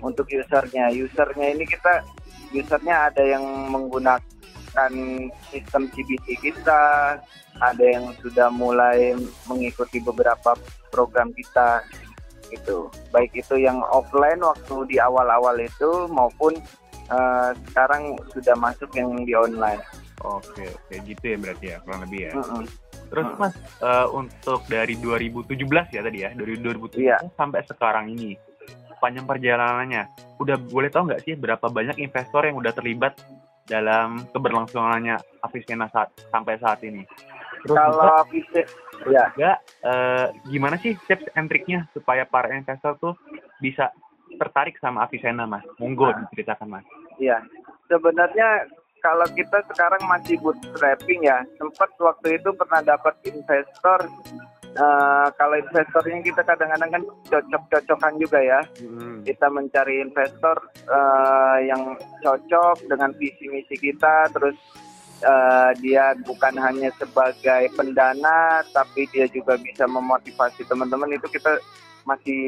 untuk 0.02 0.26
usernya 0.26 0.90
usernya 0.90 1.54
ini 1.54 1.62
kita 1.62 2.02
usernya 2.50 3.06
ada 3.10 3.22
yang 3.22 3.44
menggunakan 3.70 4.92
sistem 5.54 5.86
CBT 5.94 6.26
kita 6.42 6.80
ada 7.62 7.84
yang 7.84 8.10
sudah 8.18 8.50
mulai 8.50 9.14
mengikuti 9.46 10.02
beberapa 10.02 10.58
program 10.90 11.30
kita 11.30 11.86
gitu 12.50 12.90
baik 13.14 13.32
itu 13.32 13.56
yang 13.56 13.80
offline 13.94 14.42
waktu 14.42 14.76
di 14.90 14.96
awal-awal 14.98 15.54
itu 15.56 16.10
maupun 16.10 16.58
eh, 17.06 17.50
sekarang 17.70 18.18
sudah 18.34 18.58
masuk 18.58 18.90
yang 18.98 19.14
di 19.22 19.32
online 19.38 19.80
Oke, 20.22 20.70
oke 20.70 20.94
gitu 21.02 21.34
ya 21.34 21.36
berarti 21.38 21.66
ya, 21.74 21.76
kurang 21.82 22.00
lebih 22.06 22.30
ya. 22.30 22.32
Mm-mm. 22.38 22.62
Terus 23.12 23.28
Hmm. 23.28 23.38
Mas, 23.38 23.54
eh, 23.78 24.06
untuk 24.08 24.64
dari 24.66 24.96
2017 24.96 25.84
ya 25.92 26.00
tadi 26.00 26.24
ya, 26.24 26.32
dari 26.32 26.56
2017 26.56 27.04
Iya. 27.04 27.16
sampai 27.36 27.60
sekarang 27.62 28.08
ini, 28.08 28.32
sepanjang 28.88 29.28
perjalanannya, 29.28 30.02
udah 30.40 30.56
boleh 30.64 30.88
tahu 30.88 31.12
nggak 31.12 31.22
sih 31.22 31.36
berapa 31.36 31.68
banyak 31.68 32.00
investor 32.00 32.48
yang 32.48 32.56
udah 32.56 32.72
terlibat 32.72 33.20
dalam 33.64 34.24
keberlangsungannya 34.32 35.20
Avicenna 35.40 35.92
saat, 35.92 36.08
sampai 36.32 36.56
saat 36.56 36.80
ini? 36.82 37.04
Terus 37.62 37.76
kalau 37.76 38.24
bisa 38.26 38.64
ya 39.06 39.28
juga, 39.28 39.52
eh, 39.84 40.26
gimana 40.48 40.80
sih 40.80 40.96
tips 41.04 41.28
and 41.36 41.46
triknya 41.46 41.84
supaya 41.92 42.24
para 42.24 42.48
investor 42.50 42.96
tuh 42.96 43.14
bisa 43.60 43.92
tertarik 44.32 44.80
sama 44.80 45.04
Avicenna 45.04 45.44
Mas? 45.44 45.62
Monggo 45.76 46.08
Nah. 46.08 46.24
diceritakan 46.24 46.80
Mas. 46.80 46.86
Iya, 47.20 47.44
sebenarnya 47.86 48.66
kalau 49.02 49.26
kita 49.34 49.58
sekarang 49.66 50.02
masih 50.06 50.38
bootstrapping 50.38 51.26
ya, 51.26 51.42
sempat 51.58 51.90
waktu 51.98 52.38
itu 52.38 52.54
pernah 52.54 52.80
dapat 52.80 53.18
investor. 53.26 54.06
eh, 54.72 55.28
kalau 55.36 55.56
investornya 55.58 56.24
kita 56.24 56.40
kadang-kadang 56.46 56.90
kan 56.96 57.02
cocok-cocokan 57.28 58.14
juga 58.16 58.40
ya. 58.40 58.60
Kita 59.26 59.46
mencari 59.52 60.00
investor 60.00 60.56
eh, 60.86 61.58
yang 61.66 61.98
cocok 62.22 62.86
dengan 62.86 63.10
visi 63.18 63.50
misi 63.50 63.74
kita, 63.76 64.30
terus 64.32 64.56
eh, 65.20 65.70
dia 65.82 66.14
bukan 66.22 66.54
hanya 66.62 66.94
sebagai 66.96 67.74
pendana, 67.74 68.62
tapi 68.70 69.10
dia 69.10 69.26
juga 69.28 69.58
bisa 69.58 69.84
memotivasi 69.84 70.62
teman-teman. 70.70 71.18
Itu 71.18 71.26
kita 71.26 71.58
masih 72.06 72.42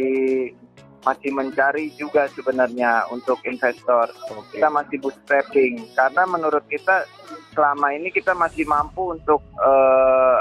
masih 1.04 1.30
mencari 1.30 1.92
juga 2.00 2.26
sebenarnya 2.32 3.04
untuk 3.12 3.36
investor 3.44 4.08
Oke. 4.32 4.56
kita 4.56 4.72
masih 4.72 4.96
bootstrapping 5.04 5.84
karena 5.92 6.22
menurut 6.24 6.64
kita 6.66 7.04
selama 7.52 7.92
ini 7.92 8.08
kita 8.08 8.32
masih 8.32 8.64
mampu 8.64 9.12
untuk 9.12 9.44
eh, 9.60 10.40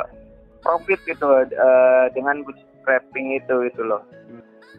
profit 0.63 0.99
gitu 1.03 1.27
eh, 1.43 2.05
dengan 2.15 2.41
bootstrapping 2.47 3.37
itu 3.37 3.67
itu 3.67 3.81
loh. 3.83 4.01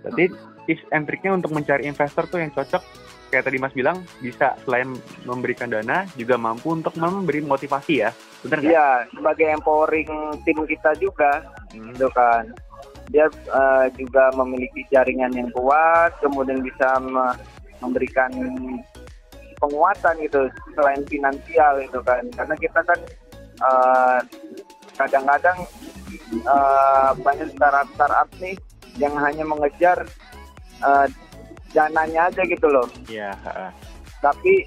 Jadi 0.04 0.32
tips 0.64 0.84
and 0.92 1.04
triknya 1.04 1.36
untuk 1.36 1.52
mencari 1.52 1.84
investor 1.84 2.24
tuh 2.28 2.40
yang 2.40 2.52
cocok 2.52 2.80
kayak 3.28 3.50
tadi 3.50 3.58
Mas 3.58 3.74
bilang 3.74 3.98
bisa 4.22 4.54
selain 4.62 4.94
memberikan 5.26 5.66
dana 5.66 6.06
juga 6.14 6.38
mampu 6.38 6.70
untuk 6.70 6.94
memberi 6.94 7.42
motivasi 7.42 7.94
ya. 7.98 8.14
Benar 8.46 8.62
nggak? 8.62 8.70
Iya, 8.70 8.88
sebagai 9.10 9.46
empowering 9.58 10.10
tim 10.46 10.58
kita 10.64 10.94
juga 11.02 11.42
Hmm. 11.74 11.90
gitu 11.90 12.06
kan. 12.14 12.54
Dia 13.12 13.26
eh, 13.28 13.86
juga 13.98 14.32
memiliki 14.36 14.86
jaringan 14.88 15.32
yang 15.36 15.50
kuat, 15.52 16.16
kemudian 16.24 16.64
bisa 16.64 16.98
me- 17.00 17.36
memberikan 17.82 18.32
penguatan 19.60 20.14
gitu 20.24 20.48
selain 20.72 21.02
finansial 21.08 21.80
itu 21.84 22.00
kan. 22.04 22.24
Karena 22.32 22.54
kita 22.56 22.80
kan 22.84 22.98
eh, 23.60 24.18
kadang-kadang 24.96 25.58
eh, 26.32 27.10
banyak 27.20 27.48
startup 27.54 27.88
startup 27.94 28.28
nih 28.40 28.56
yang 28.96 29.14
hanya 29.20 29.44
mengejar 29.44 30.06
eh, 30.80 31.06
dananya 31.74 32.30
aja 32.30 32.42
gitu 32.46 32.66
loh. 32.70 32.86
Iya, 33.10 33.34
heeh. 33.34 33.70
Tapi 34.22 34.64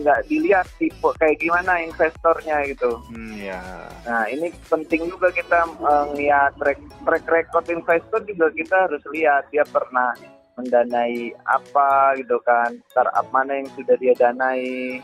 nggak 0.00 0.20
dilihat 0.30 0.66
tipe 0.80 1.08
kayak 1.20 1.40
gimana 1.42 1.82
investornya 1.84 2.64
gitu. 2.68 3.00
Hmm, 3.12 3.36
ya. 3.36 3.60
Nah, 4.08 4.24
ini 4.32 4.48
penting 4.66 5.12
juga 5.12 5.28
kita 5.34 5.68
eh, 5.68 6.04
ngeliat 6.12 6.56
track, 6.56 6.80
track 7.04 7.24
record 7.28 7.66
investor 7.68 8.20
juga 8.24 8.46
kita 8.52 8.76
harus 8.88 9.02
lihat 9.12 9.48
dia 9.52 9.66
pernah 9.68 10.16
mendanai 10.56 11.32
apa 11.48 12.16
gitu 12.20 12.36
kan, 12.44 12.76
startup 12.92 13.24
mana 13.32 13.60
yang 13.62 13.68
sudah 13.76 13.96
dia 14.00 14.14
danai. 14.16 15.00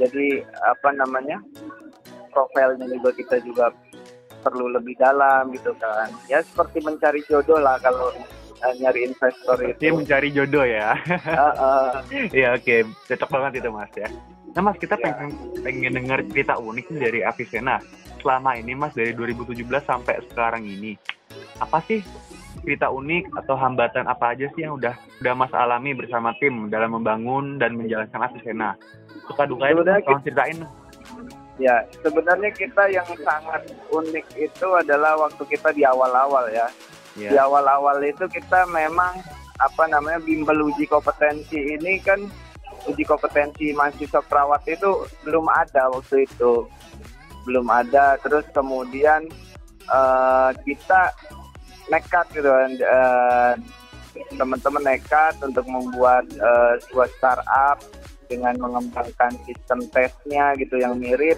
Jadi 0.00 0.40
apa 0.64 0.88
namanya? 0.96 1.40
profilnya 2.32 2.88
juga 2.88 3.12
kita 3.12 3.36
juga 3.44 3.68
perlu 4.42 4.72
lebih 4.72 4.96
dalam 4.98 5.52
gitu 5.54 5.76
kan. 5.78 6.08
Ya 6.26 6.40
seperti 6.42 6.82
mencari 6.82 7.20
jodoh 7.28 7.60
lah 7.60 7.78
kalau 7.78 8.10
uh, 8.62 8.74
nyari 8.78 9.10
investor 9.10 9.56
itu. 9.60 9.78
Dia 9.78 9.90
mencari 9.92 10.28
jodoh 10.30 10.64
ya. 10.64 10.94
Uh, 11.04 11.44
uh, 11.52 11.88
Iya 12.36 12.54
oke, 12.56 12.76
cocok 13.10 13.28
banget 13.28 13.52
itu 13.60 13.68
mas 13.68 13.92
ya. 13.92 14.08
Nah 14.52 14.62
mas 14.62 14.78
kita 14.78 14.94
Iya. 14.96 15.04
pengen 15.04 15.30
pengen 15.60 15.92
dengar 15.96 16.18
cerita 16.30 16.54
unik 16.56 16.86
dari 16.94 17.20
Avicenna. 17.22 17.76
Selama 18.22 18.54
ini 18.54 18.72
mas 18.72 18.94
dari 18.94 19.10
2017 19.12 19.66
sampai 19.82 20.22
sekarang 20.30 20.62
ini, 20.62 20.94
apa 21.58 21.82
sih 21.84 22.00
cerita 22.62 22.86
unik 22.86 23.34
atau 23.42 23.58
hambatan 23.58 24.06
apa 24.06 24.38
aja 24.38 24.46
sih 24.54 24.62
yang 24.62 24.78
udah 24.78 24.94
udah 25.18 25.34
mas 25.34 25.50
alami 25.50 25.90
bersama 25.92 26.30
tim 26.38 26.70
dalam 26.70 26.94
membangun 26.94 27.58
dan 27.58 27.74
menjalankan 27.74 28.22
Avicenna? 28.22 28.78
Suka 29.26 29.46
dukanya 29.46 29.98
tolong 30.02 30.22
ceritain. 30.22 30.58
ya, 31.60 31.82
sebenarnya 32.00 32.50
kita 32.50 32.90
yang 32.90 33.06
sangat 33.22 33.62
unik 33.88 34.26
itu 34.34 34.66
adalah 34.72 35.14
waktu 35.18 35.42
kita 35.46 35.70
di 35.70 35.82
awal-awal 35.82 36.46
ya. 36.48 36.66
Di 37.12 37.28
Ya. 37.28 37.44
awal-awal 37.44 38.00
itu 38.04 38.24
kita 38.28 38.64
memang 38.72 39.20
apa 39.60 39.84
namanya 39.86 40.18
bimbel 40.24 40.72
uji 40.72 40.88
kompetensi 40.88 41.76
ini 41.76 42.00
kan 42.00 42.24
uji 42.88 43.04
kompetensi 43.06 43.70
mahasiswa 43.76 44.24
perawat 44.26 44.64
itu 44.66 45.06
belum 45.22 45.46
ada 45.46 45.92
waktu 45.92 46.26
itu 46.26 46.66
belum 47.46 47.68
ada 47.70 48.18
terus 48.22 48.42
kemudian 48.50 49.28
eh, 49.86 50.50
kita 50.66 51.14
nekat 51.92 52.26
gitu 52.32 52.48
kan 52.48 52.70
eh, 52.80 53.52
teman-teman 54.34 54.82
nekat 54.82 55.34
untuk 55.44 55.68
membuat 55.68 56.26
eh, 56.32 56.74
sebuah 56.88 57.08
startup 57.20 57.78
dengan 58.26 58.56
mengembangkan 58.56 59.36
sistem 59.44 59.84
tesnya 59.92 60.56
gitu 60.56 60.80
yang 60.80 60.96
mirip 60.96 61.36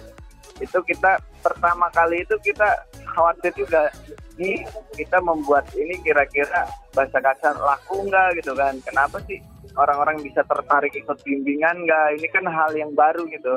itu 0.63 0.79
kita 0.87 1.19
pertama 1.43 1.91
kali 1.91 2.23
itu 2.23 2.35
kita 2.39 2.87
khawatir 3.11 3.51
juga 3.55 3.91
nih 4.35 4.67
kita 4.95 5.19
membuat 5.23 5.67
ini 5.75 5.99
kira-kira 6.03 6.67
bahasa 6.95 7.19
kasar 7.19 7.55
laku 7.59 8.07
nggak? 8.07 8.39
Gitu 8.39 8.51
kan. 8.55 8.75
Kenapa 8.83 9.19
sih 9.27 9.39
orang-orang 9.75 10.23
bisa 10.23 10.43
tertarik 10.47 10.95
ikut 10.95 11.19
bimbingan 11.23 11.83
nggak? 11.83 12.19
Ini 12.19 12.27
kan 12.31 12.45
hal 12.47 12.71
yang 12.75 12.91
baru 12.95 13.27
gitu. 13.27 13.55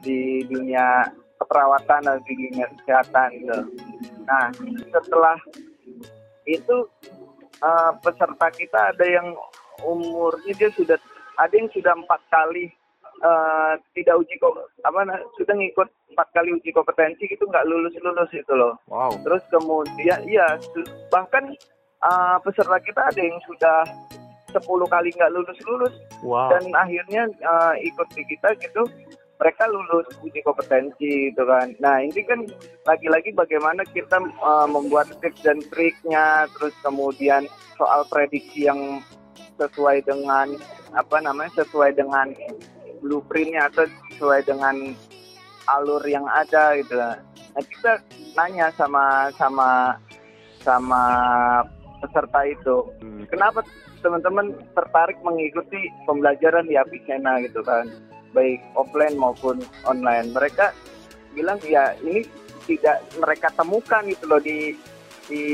Di 0.00 0.44
dunia 0.48 1.08
keperawatan 1.40 2.08
dan 2.08 2.20
di 2.24 2.32
dunia 2.36 2.66
kesehatan 2.80 3.28
gitu. 3.36 3.58
Nah 4.24 4.48
setelah 4.92 5.36
itu 6.48 6.76
eh, 7.60 7.92
peserta 8.00 8.48
kita 8.52 8.96
ada 8.96 9.06
yang 9.08 9.36
umurnya 9.84 10.52
dia 10.56 10.70
sudah 10.76 10.96
ada 11.40 11.54
yang 11.56 11.68
sudah 11.72 11.96
empat 11.96 12.20
kali 12.28 12.68
eh, 13.20 13.72
tidak 13.94 14.18
uji 14.20 14.34
kok 14.36 14.54
apa 14.82 15.00
sudah 15.36 15.54
ngikut 15.54 15.88
empat 16.12 16.28
kali 16.32 16.50
uji 16.56 16.70
kompetensi 16.72 17.24
itu 17.28 17.44
nggak 17.44 17.66
lulus 17.68 17.94
lulus 18.00 18.30
itu 18.32 18.52
loh 18.52 18.74
Wow. 18.88 19.12
terus 19.22 19.44
kemudian 19.48 20.20
iya 20.26 20.56
bahkan 21.08 21.52
eh, 22.00 22.36
peserta 22.42 22.76
kita 22.80 23.00
ada 23.12 23.20
yang 23.20 23.38
sudah 23.46 23.84
10 24.50 24.60
kali 24.66 25.08
nggak 25.14 25.32
lulus 25.32 25.58
lulus 25.64 25.94
Wow. 26.24 26.50
dan 26.52 26.64
akhirnya 26.74 27.28
eh, 27.30 27.74
ikut 27.86 28.08
di 28.12 28.22
kita 28.26 28.56
gitu 28.60 28.84
mereka 29.40 29.64
lulus 29.72 30.04
uji 30.20 30.40
kompetensi 30.44 31.32
gitu 31.32 31.42
kan 31.48 31.72
nah 31.80 31.96
ini 32.00 32.20
kan 32.24 32.44
lagi-lagi 32.84 33.32
bagaimana 33.32 33.84
kita 33.92 34.20
eh, 34.20 34.66
membuat 34.68 35.08
tips 35.20 35.44
dan 35.44 35.60
triknya 35.72 36.44
terus 36.58 36.74
kemudian 36.84 37.48
soal 37.80 38.04
prediksi 38.12 38.68
yang 38.68 39.00
sesuai 39.56 40.04
dengan 40.04 40.56
apa 40.92 41.16
namanya 41.20 41.52
sesuai 41.60 41.92
dengan 41.92 42.32
blueprintnya 43.00 43.68
atau 43.72 43.84
sesuai 44.14 44.46
dengan 44.46 44.94
alur 45.68 46.02
yang 46.06 46.24
ada 46.28 46.76
gitu. 46.78 46.94
Nah 46.96 47.62
kita 47.64 48.00
nanya 48.36 48.70
sama 48.76 49.28
sama 49.36 49.98
sama 50.60 51.02
peserta 52.00 52.40
itu 52.48 52.76
Hmm. 53.00 53.24
kenapa 53.28 53.60
teman-teman 54.00 54.56
tertarik 54.72 55.20
mengikuti 55.20 55.92
pembelajaran 56.08 56.64
di 56.64 56.76
Avicenna? 56.76 57.40
gitu 57.44 57.60
kan. 57.60 57.88
Baik 58.32 58.62
offline 58.78 59.16
maupun 59.18 59.60
online. 59.84 60.32
Mereka 60.32 60.72
bilang 61.36 61.60
ya 61.66 61.92
ini 62.00 62.24
tidak 62.64 63.02
mereka 63.18 63.50
temukan 63.52 64.02
gitu 64.08 64.24
loh 64.30 64.40
di 64.40 64.72
di 65.30 65.44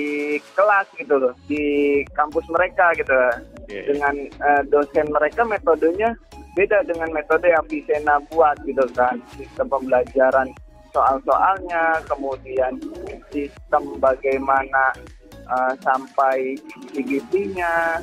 kelas 0.56 0.88
gitu 0.96 1.14
loh 1.20 1.34
di 1.50 2.00
kampus 2.14 2.46
mereka 2.48 2.94
gitu. 2.96 3.12
Iya. 3.66 3.82
dengan 3.90 4.14
eh, 4.30 4.62
dosen 4.70 5.10
mereka 5.10 5.42
metodenya 5.42 6.14
beda 6.56 6.80
dengan 6.88 7.12
metode 7.12 7.52
yang 7.52 7.60
Avicenna 7.68 8.16
buat 8.32 8.56
gitu 8.64 8.88
kan. 8.96 9.20
Sistem 9.36 9.68
pembelajaran 9.68 10.48
soal-soalnya 10.96 12.00
kemudian 12.08 12.80
sistem 13.28 14.00
bagaimana 14.00 14.96
eh, 15.28 15.72
sampai 15.84 16.56
GGT-nya 16.96 18.00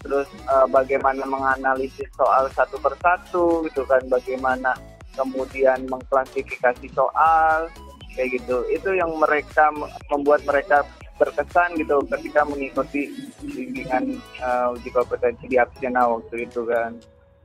terus 0.00 0.26
eh, 0.48 0.66
bagaimana 0.72 1.28
menganalisis 1.28 2.08
soal 2.16 2.48
satu 2.56 2.80
persatu 2.80 3.68
gitu 3.68 3.84
kan 3.84 4.00
bagaimana 4.08 4.72
kemudian 5.12 5.84
mengklasifikasi 5.92 6.88
soal 6.96 7.68
kayak 8.16 8.40
gitu. 8.40 8.64
Itu 8.72 8.96
yang 8.96 9.12
mereka 9.20 9.68
membuat 10.08 10.40
mereka 10.48 10.88
berkesan 11.20 11.76
gitu 11.76 12.00
ketika 12.16 12.48
mengikuti 12.48 13.12
bimbingan 13.44 14.16
eh, 14.40 14.66
uji 14.72 14.88
kompetensi 14.88 15.44
di 15.52 15.60
Avicenna 15.60 16.08
waktu 16.08 16.48
itu 16.48 16.64
kan 16.64 16.96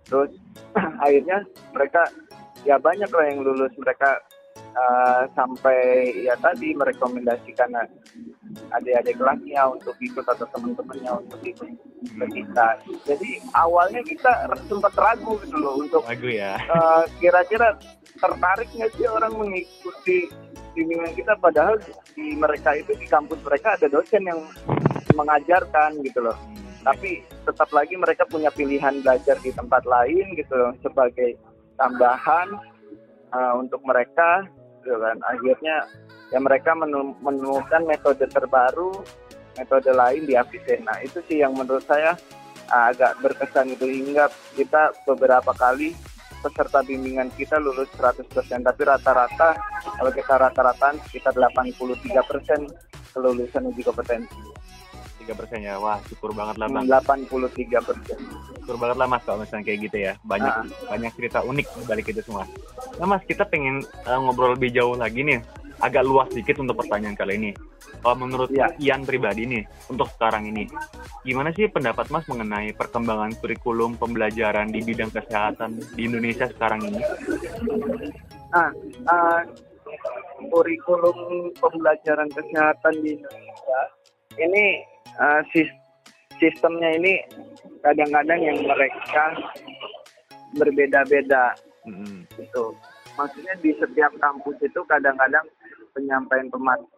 terus 0.05 0.31
akhirnya 1.05 1.43
mereka 1.73 2.01
ya 2.65 2.75
banyak 2.81 3.09
lah 3.09 3.25
yang 3.29 3.39
lulus. 3.45 3.71
Mereka 3.77 4.09
eh, 4.55 5.21
sampai 5.37 5.79
ya 6.25 6.35
tadi 6.39 6.73
merekomendasikan 6.73 7.69
adik-adik 8.71 9.19
kelasnya 9.19 9.61
untuk 9.67 9.95
ikut 9.99 10.25
atau 10.25 10.47
teman-temannya 10.55 11.11
untuk 11.27 11.41
ikut 11.43 11.69
ke 12.05 12.25
kita 12.31 12.79
jadi 13.03 13.41
awalnya 13.57 13.99
kita 14.05 14.47
sempat 14.69 14.93
ragu 14.95 15.35
gitu 15.43 15.57
loh 15.57 15.81
untuk 15.81 16.05
Lagu 16.05 16.29
ya. 16.29 16.55
eh, 16.75 17.03
kira-kira 17.19 17.75
tertarik 18.15 18.69
nggak 18.71 18.91
sih 18.95 19.07
orang 19.09 19.33
mengikuti 19.35 20.31
bimbingan 20.75 21.11
kita. 21.15 21.33
Padahal 21.39 21.79
di 22.15 22.35
mereka 22.35 22.75
itu 22.75 22.95
di 22.95 23.07
kampus 23.07 23.39
mereka 23.43 23.79
ada 23.79 23.87
dosen 23.87 24.23
yang 24.27 24.39
mengajarkan 25.15 26.03
gitu 26.03 26.19
loh 26.19 26.35
tapi 26.85 27.25
tetap 27.43 27.69
lagi 27.73 27.97
mereka 27.97 28.29
punya 28.29 28.53
pilihan 28.53 29.01
belajar 29.01 29.41
di 29.41 29.49
tempat 29.49 29.81
lain 29.89 30.37
gitu 30.37 30.53
sebagai 30.85 31.33
tambahan 31.81 32.53
eh, 33.33 33.53
untuk 33.57 33.81
mereka 33.81 34.45
gitu 34.85 35.01
kan. 35.01 35.17
Akhirnya 35.25 35.89
ya 36.29 36.37
mereka 36.37 36.77
menemukan 37.21 37.81
metode 37.89 38.29
terbaru 38.29 39.01
metode 39.57 39.91
lain 39.91 40.23
di 40.27 40.35
Avicenna 40.35 40.99
itu 41.01 41.23
sih 41.25 41.41
yang 41.41 41.55
menurut 41.55 41.83
saya 41.87 42.13
ah, 42.69 42.91
agak 42.93 43.17
berkesan 43.23 43.73
itu 43.73 43.85
hingga 43.87 44.29
kita 44.53 44.93
beberapa 45.07 45.51
kali 45.55 45.95
peserta 46.43 46.85
bimbingan 46.85 47.33
kita 47.33 47.57
lulus 47.57 47.89
100% 47.97 48.29
tapi 48.61 48.81
rata-rata 48.85 49.57
kalau 49.97 50.11
kita 50.13 50.33
rata-rataan 50.37 51.01
sekitar 51.09 51.33
83% 51.33 52.05
kelulusan 53.15 53.63
uji 53.73 53.81
kompetensi 53.81 54.64
Tiga 55.15 55.33
persen 55.33 55.59
ya. 55.61 55.79
Wah 55.79 55.97
syukur 56.05 56.31
banget 56.31 56.55
lah 56.59 56.67
bang. 56.67 56.83
83% 56.85 57.55
Syukur 58.59 58.75
banget 58.77 58.97
lah 58.97 59.07
mas 59.07 59.21
kalau 59.23 59.41
misalnya 59.41 59.65
kayak 59.65 59.79
gitu 59.85 59.97
ya. 60.01 60.13
Banyak 60.21 60.53
Ah. 60.53 60.65
banyak 60.89 61.11
cerita 61.15 61.39
unik 61.41 61.67
balik 61.85 62.07
itu 62.09 62.21
semua. 62.21 62.43
Nah 62.97 63.07
mas 63.07 63.23
kita 63.23 63.43
pengen 63.45 63.81
eh, 63.81 64.19
ngobrol 64.19 64.53
lebih 64.53 64.71
jauh 64.71 64.93
lagi 64.93 65.21
nih. 65.21 65.39
Agak 65.75 66.07
luas 66.07 66.31
sedikit 66.31 66.63
untuk 66.63 66.79
pertanyaan 66.79 67.19
kali 67.19 67.35
ini. 67.35 67.51
Kalau 67.99 68.15
menurut 68.15 68.47
Ya. 68.47 68.71
Ian 68.77 69.03
pribadi 69.03 69.43
nih 69.43 69.63
untuk 69.89 70.07
sekarang 70.13 70.47
ini, 70.47 70.69
gimana 71.21 71.51
sih 71.51 71.67
pendapat 71.67 72.07
mas 72.07 72.23
mengenai 72.25 72.71
perkembangan 72.71 73.35
kurikulum 73.37 73.97
pembelajaran 73.97 74.69
di 74.69 74.79
bidang 74.79 75.09
kesehatan 75.09 75.75
di 75.93 76.05
Indonesia 76.05 76.47
sekarang 76.47 76.79
ini? 76.85 77.01
Nah, 78.53 78.69
eh, 78.87 79.41
kurikulum 80.47 81.17
pembelajaran 81.57 82.29
kesehatan 82.31 82.93
di 83.01 83.17
Indonesia 83.17 83.79
ini 84.37 84.65
sis- 85.51 85.79
sistemnya 86.39 86.91
ini 86.99 87.13
kadang-kadang 87.83 88.39
yang 88.41 88.57
mereka 88.65 89.23
berbeda-beda 90.55 91.55
Mm-mm. 91.87 92.25
gitu. 92.35 92.75
Maksudnya 93.15 93.55
di 93.63 93.71
setiap 93.79 94.11
kampus 94.19 94.59
itu 94.59 94.81
kadang-kadang 94.89 95.45
penyampaian 95.95 96.51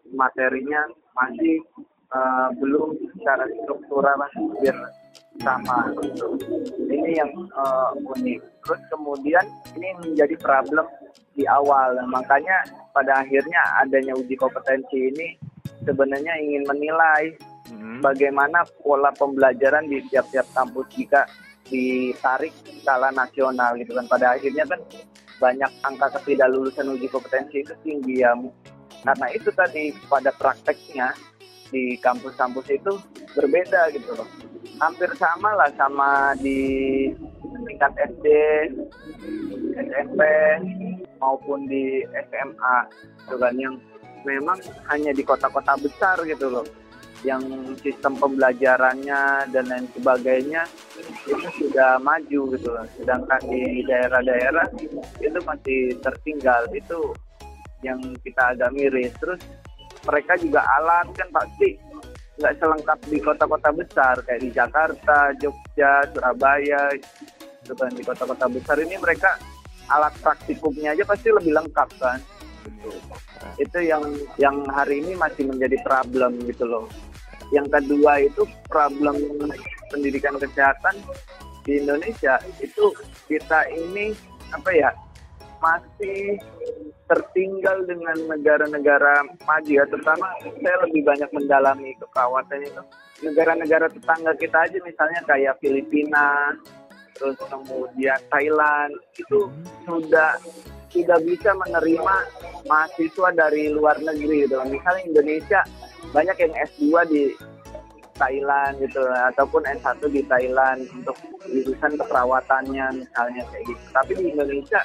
materinya 0.09 0.81
masih 1.13 1.61
eh, 2.13 2.49
belum 2.57 2.97
secara 3.17 3.45
struktural 3.61 4.17
hampir 4.33 4.73
sama. 5.37 5.93
gitu. 6.01 6.33
Ini 6.89 7.21
yang 7.21 7.31
eh, 7.37 7.89
unik. 8.17 8.41
Terus 8.65 8.81
kemudian 8.89 9.45
ini 9.77 9.89
menjadi 10.01 10.35
problem 10.41 10.87
di 11.37 11.45
awal. 11.45 11.93
Makanya 12.09 12.65
pada 12.97 13.21
akhirnya 13.21 13.61
adanya 13.85 14.17
uji 14.17 14.33
kompetensi 14.33 15.13
ini 15.13 15.37
sebenarnya 15.83 16.33
ingin 16.41 16.63
menilai 16.65 17.35
Mm-mm. 17.69 17.99
bagaimana 18.01 18.63
pola 18.81 19.11
pembelajaran 19.13 19.85
di 19.89 20.01
tiap-tiap 20.09 20.47
kampus 20.55 20.87
jika 20.95 21.27
ditarik 21.67 22.55
skala 22.79 23.11
nasional 23.11 23.75
gitu 23.75 23.91
kan 23.91 24.07
pada 24.07 24.39
akhirnya 24.39 24.63
kan 24.63 24.79
banyak 25.37 25.71
angka 25.85 26.07
ketidaklulusan 26.17 26.89
uji 26.97 27.07
kompetensi 27.11 27.61
itu 27.61 27.75
tinggi 27.83 28.23
ya 28.23 28.33
karena 29.05 29.27
itu 29.35 29.49
tadi 29.53 29.93
pada 30.09 30.33
prakteknya 30.33 31.13
di 31.69 31.99
kampus-kampus 31.99 32.67
itu 32.71 32.93
berbeda 33.35 33.91
gitu 33.93 34.15
loh. 34.15 34.27
Hampir 34.77 35.09
sama 35.17 35.53
lah 35.57 35.69
sama 35.75 36.33
di 36.39 36.59
tingkat 37.67 37.91
SD, 37.97 38.25
SMP 39.75 40.21
maupun 41.17 41.65
di 41.65 42.05
SMA 42.29 42.77
gitu 43.25 43.35
kan 43.41 43.53
yang 43.57 43.75
memang 44.23 44.57
hanya 44.89 45.11
di 45.13 45.21
kota-kota 45.21 45.77
besar 45.77 46.17
gitu 46.25 46.49
loh. 46.49 46.67
Yang 47.25 47.73
sistem 47.81 48.13
pembelajarannya 48.21 49.49
dan 49.49 49.65
lain 49.65 49.89
sebagainya 49.97 50.69
itu 51.25 51.49
sudah 51.57 51.97
maju 51.97 52.41
gitu 52.53 52.69
loh. 52.69 52.85
Sedangkan 52.93 53.41
di 53.49 53.81
daerah-daerah 53.85 54.69
itu 55.21 55.39
masih 55.41 55.97
tertinggal. 56.05 56.69
Itu 56.69 57.17
yang 57.81 57.97
kita 58.21 58.53
agak 58.53 58.69
miris. 58.73 59.13
Terus 59.17 59.41
mereka 60.05 60.37
juga 60.37 60.61
alat 60.77 61.09
kan 61.17 61.29
pasti 61.33 61.77
nggak 62.37 62.53
selengkap 62.61 62.99
di 63.09 63.17
kota-kota 63.17 63.69
besar 63.73 64.15
kayak 64.21 64.41
di 64.45 64.49
Jakarta, 64.53 65.33
Jogja, 65.41 66.05
Surabaya, 66.13 66.93
gitu 67.65 67.73
kan. 67.73 67.89
Di 67.97 68.05
kota-kota 68.05 68.45
besar 68.45 68.77
ini 68.77 68.93
mereka 69.01 69.41
alat 69.89 70.13
praktikumnya 70.21 70.93
aja 70.93 71.01
pasti 71.01 71.33
lebih 71.33 71.49
lengkap 71.49 71.89
kan. 71.97 72.21
Gitu. 72.67 72.89
Itu 73.57 73.79
yang 73.79 74.03
yang 74.37 74.67
hari 74.67 75.01
ini 75.03 75.15
masih 75.15 75.47
menjadi 75.47 75.79
problem 75.81 76.37
gitu 76.45 76.67
loh. 76.67 76.85
Yang 77.55 77.79
kedua 77.79 78.19
itu 78.19 78.43
problem 78.67 79.15
pendidikan 79.87 80.35
kesehatan 80.35 80.99
di 81.63 81.79
Indonesia. 81.79 82.35
Itu 82.59 82.91
kita 83.31 83.71
ini 83.71 84.11
apa 84.51 84.71
ya 84.75 84.91
masih 85.57 86.37
tertinggal 87.07 87.87
dengan 87.87 88.17
negara-negara 88.27 89.23
maju. 89.47 89.71
Ya 89.71 89.87
terutama 89.87 90.27
saya 90.43 90.77
lebih 90.85 91.07
banyak 91.07 91.29
mendalami 91.31 91.95
kekawasan 92.03 92.67
itu. 92.67 92.81
Negara-negara 93.23 93.89
tetangga 93.89 94.35
kita 94.37 94.69
aja 94.69 94.77
misalnya 94.85 95.21
kayak 95.25 95.57
Filipina 95.57 96.53
terus 97.17 97.37
kemudian 97.49 98.19
Thailand 98.29 98.93
itu 99.17 99.49
sudah 99.89 100.37
tidak 100.97 101.19
bisa 101.21 101.53
menerima 101.53 102.15
mahasiswa 102.65 103.29
dari 103.37 103.69
luar 103.69 104.01
negeri 104.01 104.49
gitu 104.49 104.57
misalnya 104.65 105.03
Indonesia 105.05 105.61
banyak 106.09 106.37
yang 106.41 106.53
S2 106.73 106.85
di 107.11 107.23
Thailand 108.17 108.81
gitu 108.81 109.05
ataupun 109.05 109.61
S1 109.77 110.01
di 110.09 110.25
Thailand 110.25 110.89
untuk 110.89 111.13
jurusan 111.45 112.01
keperawatannya 112.01 113.05
misalnya 113.05 113.43
kayak 113.53 113.63
gitu 113.69 113.83
tapi 113.93 114.11
di 114.17 114.25
Indonesia 114.33 114.81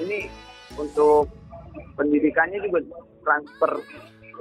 ini 0.00 0.32
untuk 0.80 1.28
pendidikannya 2.00 2.64
juga 2.64 2.80
transfer 3.20 3.72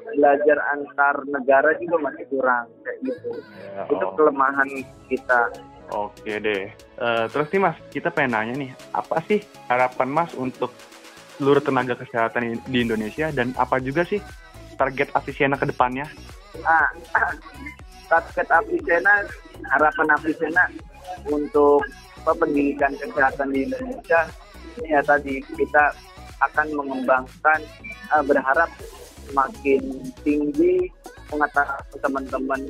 belajar 0.02 0.58
antar 0.74 1.16
negara 1.30 1.72
juga 1.78 2.10
masih 2.10 2.26
kurang 2.28 2.68
kayak 2.84 3.00
gitu. 3.06 3.30
Ya, 3.78 3.84
Itu 3.88 4.06
oh. 4.06 4.14
kelemahan 4.18 4.70
kita. 5.08 5.42
Oke 5.92 6.40
deh. 6.40 6.72
Uh, 6.96 7.28
terus 7.28 7.52
nih 7.52 7.62
Mas, 7.62 7.78
kita 7.92 8.08
pengen 8.10 8.32
nanya 8.36 8.54
nih, 8.56 8.72
apa 8.96 9.20
sih 9.28 9.44
harapan 9.68 10.08
Mas 10.08 10.32
untuk 10.36 10.72
seluruh 11.42 11.66
tenaga 11.66 11.98
kesehatan 11.98 12.62
di 12.70 12.86
Indonesia 12.86 13.34
dan 13.34 13.58
apa 13.58 13.82
juga 13.82 14.06
sih 14.06 14.22
target 14.78 15.10
Avicenna 15.18 15.58
ke 15.58 15.66
depannya? 15.66 16.06
Ah, 16.62 16.86
target 18.06 18.46
Avicenna, 18.54 19.26
harapan 19.74 20.08
Avicenna 20.14 20.70
untuk 21.26 21.82
pendidikan 22.22 22.94
kesehatan 23.02 23.50
di 23.50 23.66
Indonesia 23.66 24.30
ini 24.78 24.94
ya 24.94 25.02
tadi 25.02 25.42
kita 25.42 25.92
akan 26.42 26.68
mengembangkan 26.74 27.60
uh, 28.14 28.24
berharap 28.24 28.70
semakin 29.30 29.82
tinggi 30.22 30.90
pengetahuan 31.30 31.82
teman-teman 32.02 32.62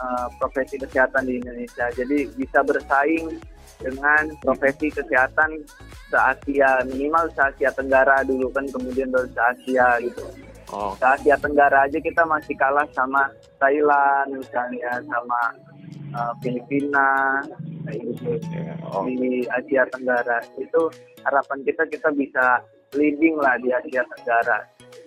uh, 0.00 0.28
profesi 0.40 0.80
kesehatan 0.80 1.28
di 1.28 1.40
Indonesia. 1.42 1.90
Jadi 1.92 2.30
bisa 2.38 2.64
bersaing 2.64 3.40
dengan 3.80 4.30
profesi 4.42 4.92
kesehatan 4.92 5.64
se-Asia 6.12 6.86
minimal 6.86 7.26
se-Asia 7.34 7.74
Tenggara 7.74 8.22
dulu 8.22 8.50
kan 8.54 8.66
kemudian 8.70 9.10
baru 9.10 9.28
se-Asia 9.34 9.98
gitu. 10.04 10.24
Oh. 10.70 10.94
Se-Asia 10.98 11.36
Tenggara 11.38 11.86
aja 11.86 11.98
kita 11.98 12.22
masih 12.26 12.54
kalah 12.54 12.86
sama 12.94 13.30
Thailand 13.58 14.38
misalnya 14.38 15.02
sama 15.04 15.40
uh, 16.14 16.32
Filipina 16.40 17.42
gitu 17.92 18.40
yeah. 18.54 18.78
oh. 18.88 19.04
di 19.04 19.44
Asia 19.50 19.84
Tenggara 19.90 20.40
itu 20.56 20.82
harapan 21.26 21.58
kita 21.66 21.82
kita 21.90 22.08
bisa 22.14 22.62
leading 22.96 23.36
lah 23.36 23.58
di 23.60 23.74
Asia 23.74 24.06
Tenggara 24.06 24.64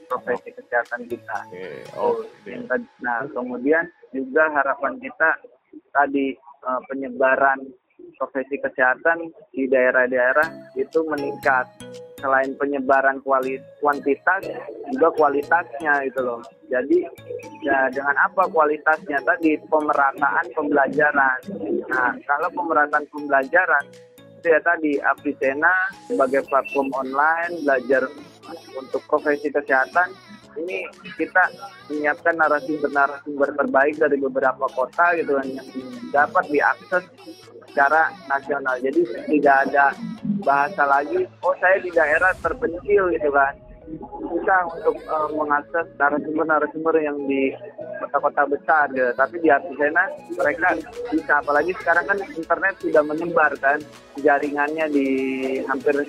profesi 0.08 0.56
kesehatan 0.56 1.04
kita. 1.12 1.38
Okay. 1.52 1.84
Oh, 2.00 2.24
okay. 2.24 2.56
Nah 3.04 3.28
kemudian 3.32 3.88
juga 4.16 4.48
harapan 4.56 4.96
kita 5.04 5.36
tadi 5.92 6.32
uh, 6.64 6.80
penyebaran 6.88 7.60
profesi 8.18 8.58
kesehatan 8.62 9.30
di 9.54 9.70
daerah-daerah 9.70 10.74
itu 10.78 11.06
meningkat. 11.06 11.66
Selain 12.18 12.50
penyebaran 12.58 13.22
kuantitas, 13.22 14.42
juga 14.90 15.14
kualitasnya 15.14 16.02
itu 16.02 16.18
loh. 16.26 16.42
Jadi 16.66 17.06
ya 17.62 17.94
dengan 17.94 18.18
apa 18.18 18.50
kualitasnya 18.50 19.22
tadi 19.22 19.54
pemerataan 19.70 20.46
pembelajaran. 20.58 21.40
Nah 21.86 22.18
kalau 22.26 22.50
pemerataan 22.58 23.06
pembelajaran 23.14 23.86
itu 24.42 24.48
ya 24.50 24.62
tadi 24.66 24.98
Avisena 24.98 25.74
sebagai 26.10 26.42
platform 26.50 26.90
online 26.98 27.54
belajar 27.62 28.10
untuk 28.74 29.02
profesi 29.06 29.54
kesehatan 29.54 30.10
ini 30.58 30.90
kita 31.18 31.54
menyiapkan 31.90 32.34
narasumber-narasumber 32.34 33.54
terbaik 33.54 33.96
dari 34.02 34.18
beberapa 34.18 34.66
kota 34.74 35.14
gitu 35.22 35.38
kan 35.38 35.48
yang 35.54 35.68
dapat 36.10 36.46
diakses 36.50 37.04
secara 37.78 38.10
nasional. 38.26 38.74
Jadi 38.82 39.06
tidak 39.30 39.70
ada 39.70 39.94
bahasa 40.42 40.82
lagi, 40.90 41.30
oh 41.46 41.54
saya 41.62 41.78
di 41.78 41.94
daerah 41.94 42.34
terpencil 42.42 43.14
gitu 43.14 43.30
kan 43.30 43.54
susah 44.28 44.68
untuk 44.68 45.00
uh, 45.08 45.32
mengakses 45.32 45.88
narasumber-narasumber 45.96 47.00
yang 47.00 47.16
di 47.30 47.54
kota-kota 48.02 48.50
besar 48.50 48.90
gitu. 48.92 49.14
Tapi 49.14 49.40
di 49.40 49.48
Artisena 49.54 50.10
mereka 50.34 50.76
bisa 51.14 51.40
apalagi 51.40 51.72
sekarang 51.80 52.04
kan 52.10 52.20
internet 52.34 52.76
sudah 52.82 53.04
menyebar 53.06 53.54
kan 53.62 53.80
jaringannya 54.20 54.92
di 54.92 55.08
hampir 55.70 56.04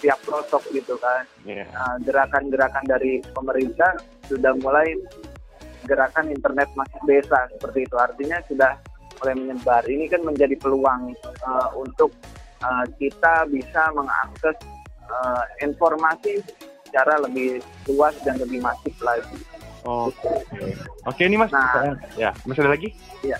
tiap 0.00 0.18
pelosok 0.24 0.64
gitu 0.72 0.96
kan. 0.98 1.22
Yeah. 1.44 1.68
Uh, 1.76 2.00
gerakan-gerakan 2.02 2.88
dari 2.88 3.20
pemerintah 3.36 4.00
sudah 4.26 4.56
mulai 4.58 4.96
gerakan 5.86 6.32
internet 6.32 6.66
masuk 6.74 7.02
desa 7.06 7.46
seperti 7.54 7.86
itu. 7.86 7.94
Artinya 7.94 8.42
sudah 8.50 8.74
mulai 9.20 9.34
menyebar. 9.36 9.82
Ini 9.84 10.04
kan 10.08 10.24
menjadi 10.24 10.56
peluang 10.56 11.12
uh, 11.44 11.68
untuk 11.76 12.10
uh, 12.64 12.84
kita 12.96 13.46
bisa 13.52 13.92
mengakses 13.92 14.56
uh, 15.06 15.44
informasi 15.60 16.40
secara 16.88 17.22
lebih 17.22 17.62
luas 17.86 18.16
dan 18.26 18.40
lebih 18.40 18.64
masif 18.64 18.96
lagi. 19.04 19.38
Oh, 19.84 20.12
oke. 20.12 20.16
Okay. 20.52 20.76
Oke, 21.08 21.22
ini 21.24 21.36
Mas. 21.40 21.52
Nah, 21.52 21.96
ya, 22.16 22.34
masih 22.44 22.66
ada 22.66 22.72
lagi? 22.76 22.88
Iya. 23.24 23.38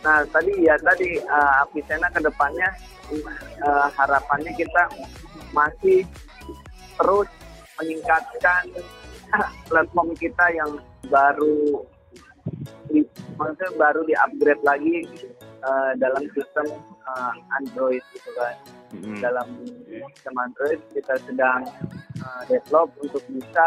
Nah, 0.00 0.24
tadi 0.32 0.52
ya 0.64 0.80
tadi 0.80 1.20
uh, 1.20 1.60
Apisena 1.60 2.08
ke 2.08 2.24
depannya 2.24 2.68
uh, 3.60 3.88
harapannya 3.92 4.52
kita 4.56 4.88
masih 5.52 6.08
terus 6.96 7.28
meningkatkan 7.76 8.64
platform 9.68 10.16
kita 10.16 10.44
yang 10.56 10.80
baru 11.12 11.84
maksudnya 13.38 13.70
baru 13.78 14.00
di 14.04 14.14
upgrade 14.18 14.62
lagi 14.66 14.96
uh, 15.62 15.92
dalam 15.96 16.22
sistem 16.34 16.66
uh, 17.06 17.34
Android 17.60 18.02
gitu 18.14 18.30
kan. 18.36 18.54
Mm-hmm. 18.90 19.18
Dalam 19.22 19.48
sistem 19.86 20.34
Android 20.38 20.80
kita 20.90 21.14
sedang 21.24 21.62
uh, 22.22 22.42
develop 22.50 22.90
untuk 22.98 23.22
bisa 23.30 23.66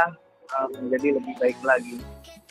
uh, 0.54 0.68
menjadi 0.80 1.20
lebih 1.20 1.34
baik 1.40 1.60
lagi. 1.64 1.98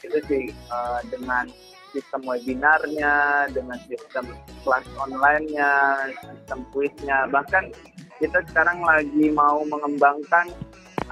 Itu 0.03 0.19
sih 0.27 0.51
uh, 0.73 1.01
dengan 1.13 1.53
sistem 1.93 2.25
webinarnya, 2.25 3.47
dengan 3.53 3.77
sistem 3.85 4.33
kelas 4.65 4.87
online-nya, 4.97 5.73
sistem 6.17 6.65
kuisnya, 6.73 7.29
bahkan 7.29 7.69
kita 8.17 8.41
sekarang 8.49 8.81
lagi 8.81 9.29
mau 9.29 9.61
mengembangkan 9.69 10.49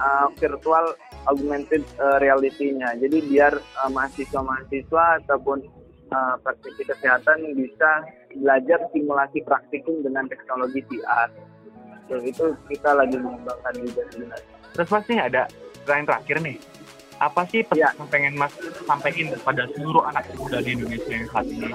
uh, 0.01 0.27
virtual 0.41 0.97
augmented 1.29 1.83
uh, 2.01 2.17
reality-nya. 2.21 2.97
Jadi 2.97 3.17
biar 3.29 3.53
uh, 3.57 3.89
mahasiswa-mahasiswa 3.91 5.25
ataupun 5.25 5.65
uh, 6.13 6.35
praktisi 6.41 6.87
kesehatan 6.87 7.53
bisa 7.57 8.05
belajar 8.37 8.79
simulasi 8.95 9.43
praktikum 9.43 10.01
dengan 10.01 10.25
teknologi 10.31 10.81
VR. 10.87 11.29
So, 12.09 12.19
itu 12.19 12.55
kita 12.67 12.91
lagi 12.91 13.15
mengembangkan 13.15 13.73
juga 13.79 14.03
sebenarnya. 14.11 14.55
Terus 14.75 14.89
pasti 14.89 15.13
ada 15.15 15.47
pertanyaan 15.83 16.07
terakhir 16.07 16.37
nih. 16.43 16.57
Apa 17.21 17.45
sih 17.53 17.61
pesan 17.61 17.85
ya. 17.85 17.93
yang 17.93 18.09
pengen 18.09 18.33
Mas 18.33 18.49
sampaikan 18.89 19.29
kepada 19.29 19.69
seluruh 19.77 20.01
anak 20.09 20.25
muda 20.33 20.57
di 20.57 20.73
Indonesia 20.73 21.13
yang 21.13 21.29
saat 21.29 21.45
ini 21.45 21.69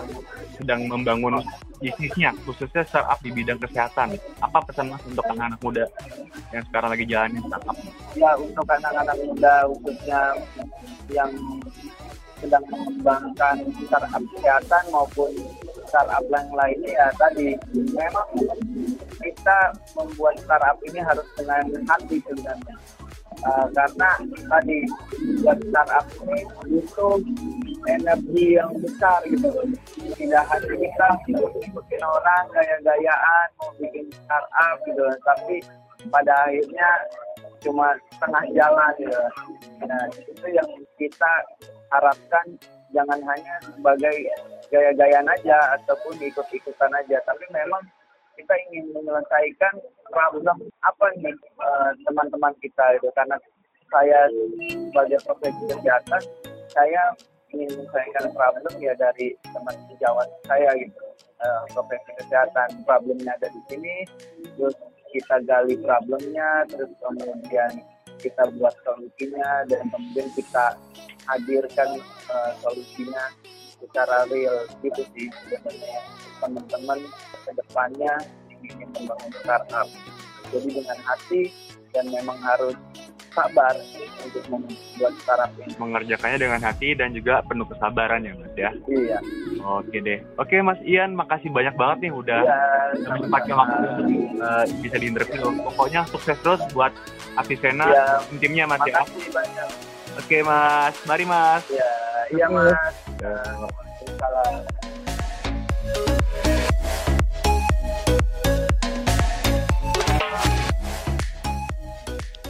sedang 0.58 0.90
membangun 0.90 1.38
bisnisnya, 1.78 2.34
khususnya 2.42 2.82
startup 2.82 3.22
di 3.22 3.30
bidang 3.30 3.62
kesehatan? 3.62 4.18
Apa 4.42 4.58
pesan 4.66 4.90
Mas 4.90 5.02
untuk 5.06 5.22
anak-anak 5.30 5.60
muda 5.62 5.84
yang 6.50 6.66
sekarang 6.66 6.90
lagi 6.90 7.04
jalanin 7.06 7.42
startup? 7.46 7.76
Ya, 8.18 8.34
untuk 8.34 8.66
anak-anak 8.66 9.16
muda 9.22 9.54
khususnya 9.70 10.20
yang 11.14 11.30
sedang 12.42 12.64
mengembangkan 12.66 13.56
startup 13.86 14.22
kesehatan 14.34 14.84
maupun 14.90 15.30
startup 15.86 16.24
yang 16.26 16.48
lainnya 16.52 16.90
ya 16.90 17.06
tadi 17.14 17.54
memang 17.94 18.28
kita 19.22 19.58
membuat 19.94 20.34
startup 20.42 20.76
ini 20.84 21.00
harus 21.00 21.26
dengan 21.38 21.64
hati 21.86 22.18
sebenarnya 22.26 22.74
uh, 23.44 23.66
karena 23.74 24.10
tadi 24.48 24.78
buat 25.42 25.58
startup 25.68 26.04
ini 26.24 26.40
butuh 26.64 27.20
energi 27.90 28.56
yang 28.56 28.72
besar 28.80 29.20
gitu. 29.28 29.50
Tidak 30.16 30.44
hanya 30.48 30.74
kita 30.78 31.06
ikutin 31.28 32.02
orang 32.04 32.44
gaya-gayaan 32.54 33.46
mau 33.60 33.70
bikin 33.76 34.06
startup 34.24 34.76
gitu. 34.86 35.04
Tapi 35.26 35.56
pada 36.08 36.34
akhirnya 36.46 36.90
cuma 37.60 37.98
setengah 38.14 38.44
jalan 38.54 38.92
gitu. 39.02 39.22
Nah 39.84 40.02
itu 40.14 40.46
yang 40.54 40.70
kita 40.96 41.32
harapkan 41.90 42.46
jangan 42.94 43.20
hanya 43.26 43.54
sebagai 43.74 44.16
gaya-gayaan 44.70 45.28
aja 45.28 45.78
ataupun 45.78 46.16
ikut-ikutan 46.22 46.90
aja, 46.96 47.18
tapi 47.26 47.44
memang 47.54 47.82
kita 48.36 48.54
ingin 48.68 48.92
menyelesaikan 48.92 49.74
problem 50.12 50.58
apa 50.84 51.06
nih 51.18 51.34
eh, 51.36 51.90
teman-teman 52.06 52.52
uh, 52.52 52.60
kita 52.60 52.84
itu? 53.00 53.08
Karena 53.16 53.36
saya 53.90 54.28
sebagai 54.92 55.18
profesi 55.24 55.62
kesehatan 55.72 56.22
saya 56.70 57.02
ingin 57.50 57.68
menyelesaikan 57.74 58.24
problem 58.36 58.74
ya 58.78 58.92
dari 58.94 59.34
teman 59.50 59.76
sejawat 59.90 60.28
saya 60.46 60.70
gitu. 60.78 61.00
Uh, 61.36 61.64
profesi 61.76 62.10
kesehatan 62.16 62.68
problemnya 62.88 63.36
ada 63.36 63.52
di 63.52 63.60
sini 63.68 64.08
terus 64.56 64.72
kita 65.12 65.36
gali 65.44 65.76
problemnya 65.84 66.64
terus 66.64 66.88
kemudian 66.96 67.72
kita 68.24 68.48
buat 68.56 68.72
solusinya 68.80 69.68
dan 69.68 69.84
kemudian 69.92 70.32
kita 70.32 70.72
hadirkan 71.28 72.00
uh, 72.32 72.52
solusinya 72.64 73.20
secara 73.80 74.24
real 74.32 74.64
gitu 74.80 75.02
sih 75.12 75.28
sebenarnya 75.44 76.00
teman-teman 76.40 76.98
ke 77.44 77.50
depannya 77.54 78.14
ingin 78.64 78.88
membangun 78.96 79.32
startup 79.44 79.88
jadi 80.52 80.68
dengan 80.70 80.98
hati 81.04 81.42
dan 81.92 82.04
memang 82.12 82.38
harus 82.44 82.76
sabar 83.36 83.76
untuk 84.24 84.44
membuat 84.48 85.12
startup 85.20 85.52
ini. 85.60 85.76
Mengerjakannya 85.76 86.38
dengan 86.40 86.60
hati 86.64 86.88
dan 86.96 87.12
juga 87.12 87.44
penuh 87.44 87.68
kesabaran 87.68 88.24
ya 88.24 88.32
Mas 88.32 88.54
ya. 88.56 88.70
Iya. 88.88 89.18
Oke 89.60 90.00
deh. 90.00 90.18
Oke 90.40 90.56
Mas 90.64 90.80
Ian, 90.88 91.12
makasih 91.12 91.52
banyak 91.52 91.76
banget 91.76 92.08
nih 92.08 92.12
udah 92.16 92.40
ya, 92.40 92.60
pakai 93.28 93.52
waktu 93.52 93.88
uh, 94.40 94.64
bisa 94.80 94.96
diinterview. 94.96 95.52
Pokoknya 95.68 96.08
sukses 96.08 96.40
terus 96.40 96.64
buat 96.72 96.96
Avisena 97.36 97.92
ya. 97.92 98.04
timnya 98.40 98.64
Mas 98.64 98.80
ya. 98.88 99.04
Makasih 99.04 99.28
banyak. 99.28 99.68
Oke 100.16 100.38
Mas, 100.40 100.96
mari 101.04 101.24
Mas. 101.28 101.62
Ya, 101.68 101.92
iya 102.32 102.46
Mas. 102.48 103.05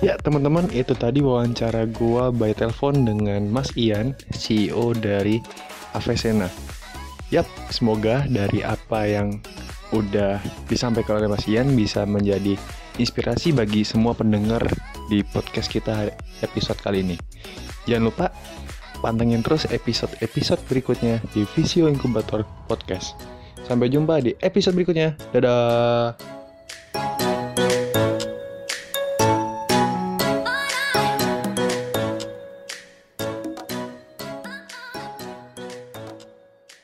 Ya. 0.06 0.14
Teman-teman 0.22 0.66
itu 0.74 0.94
tadi 0.98 1.22
wawancara 1.22 1.86
gua 1.90 2.34
by 2.34 2.54
telepon 2.54 3.06
dengan 3.06 3.46
Mas 3.50 3.70
Ian, 3.78 4.14
CEO 4.34 4.94
dari 4.94 5.38
Avesena. 5.94 6.50
Yap, 7.34 7.46
semoga 7.74 8.22
dari 8.30 8.62
apa 8.62 9.06
yang 9.06 9.38
udah 9.94 10.42
disampaikan 10.66 11.22
oleh 11.22 11.30
Mas 11.30 11.46
Ian 11.46 11.74
bisa 11.78 12.02
menjadi 12.06 12.58
inspirasi 12.98 13.54
bagi 13.54 13.86
semua 13.86 14.14
pendengar 14.14 14.66
di 15.10 15.22
podcast 15.22 15.70
kita 15.70 16.10
episode 16.42 16.78
kali 16.82 17.02
ini. 17.06 17.16
Jangan 17.86 18.04
lupa 18.06 18.26
pantengin 19.06 19.38
terus 19.38 19.70
episode-episode 19.70 20.58
berikutnya 20.66 21.22
di 21.30 21.46
Visio 21.54 21.86
Incubator 21.86 22.42
Podcast. 22.66 23.14
Sampai 23.62 23.86
jumpa 23.86 24.18
di 24.18 24.34
episode 24.42 24.74
berikutnya. 24.74 25.14
Dadah. 25.30 26.18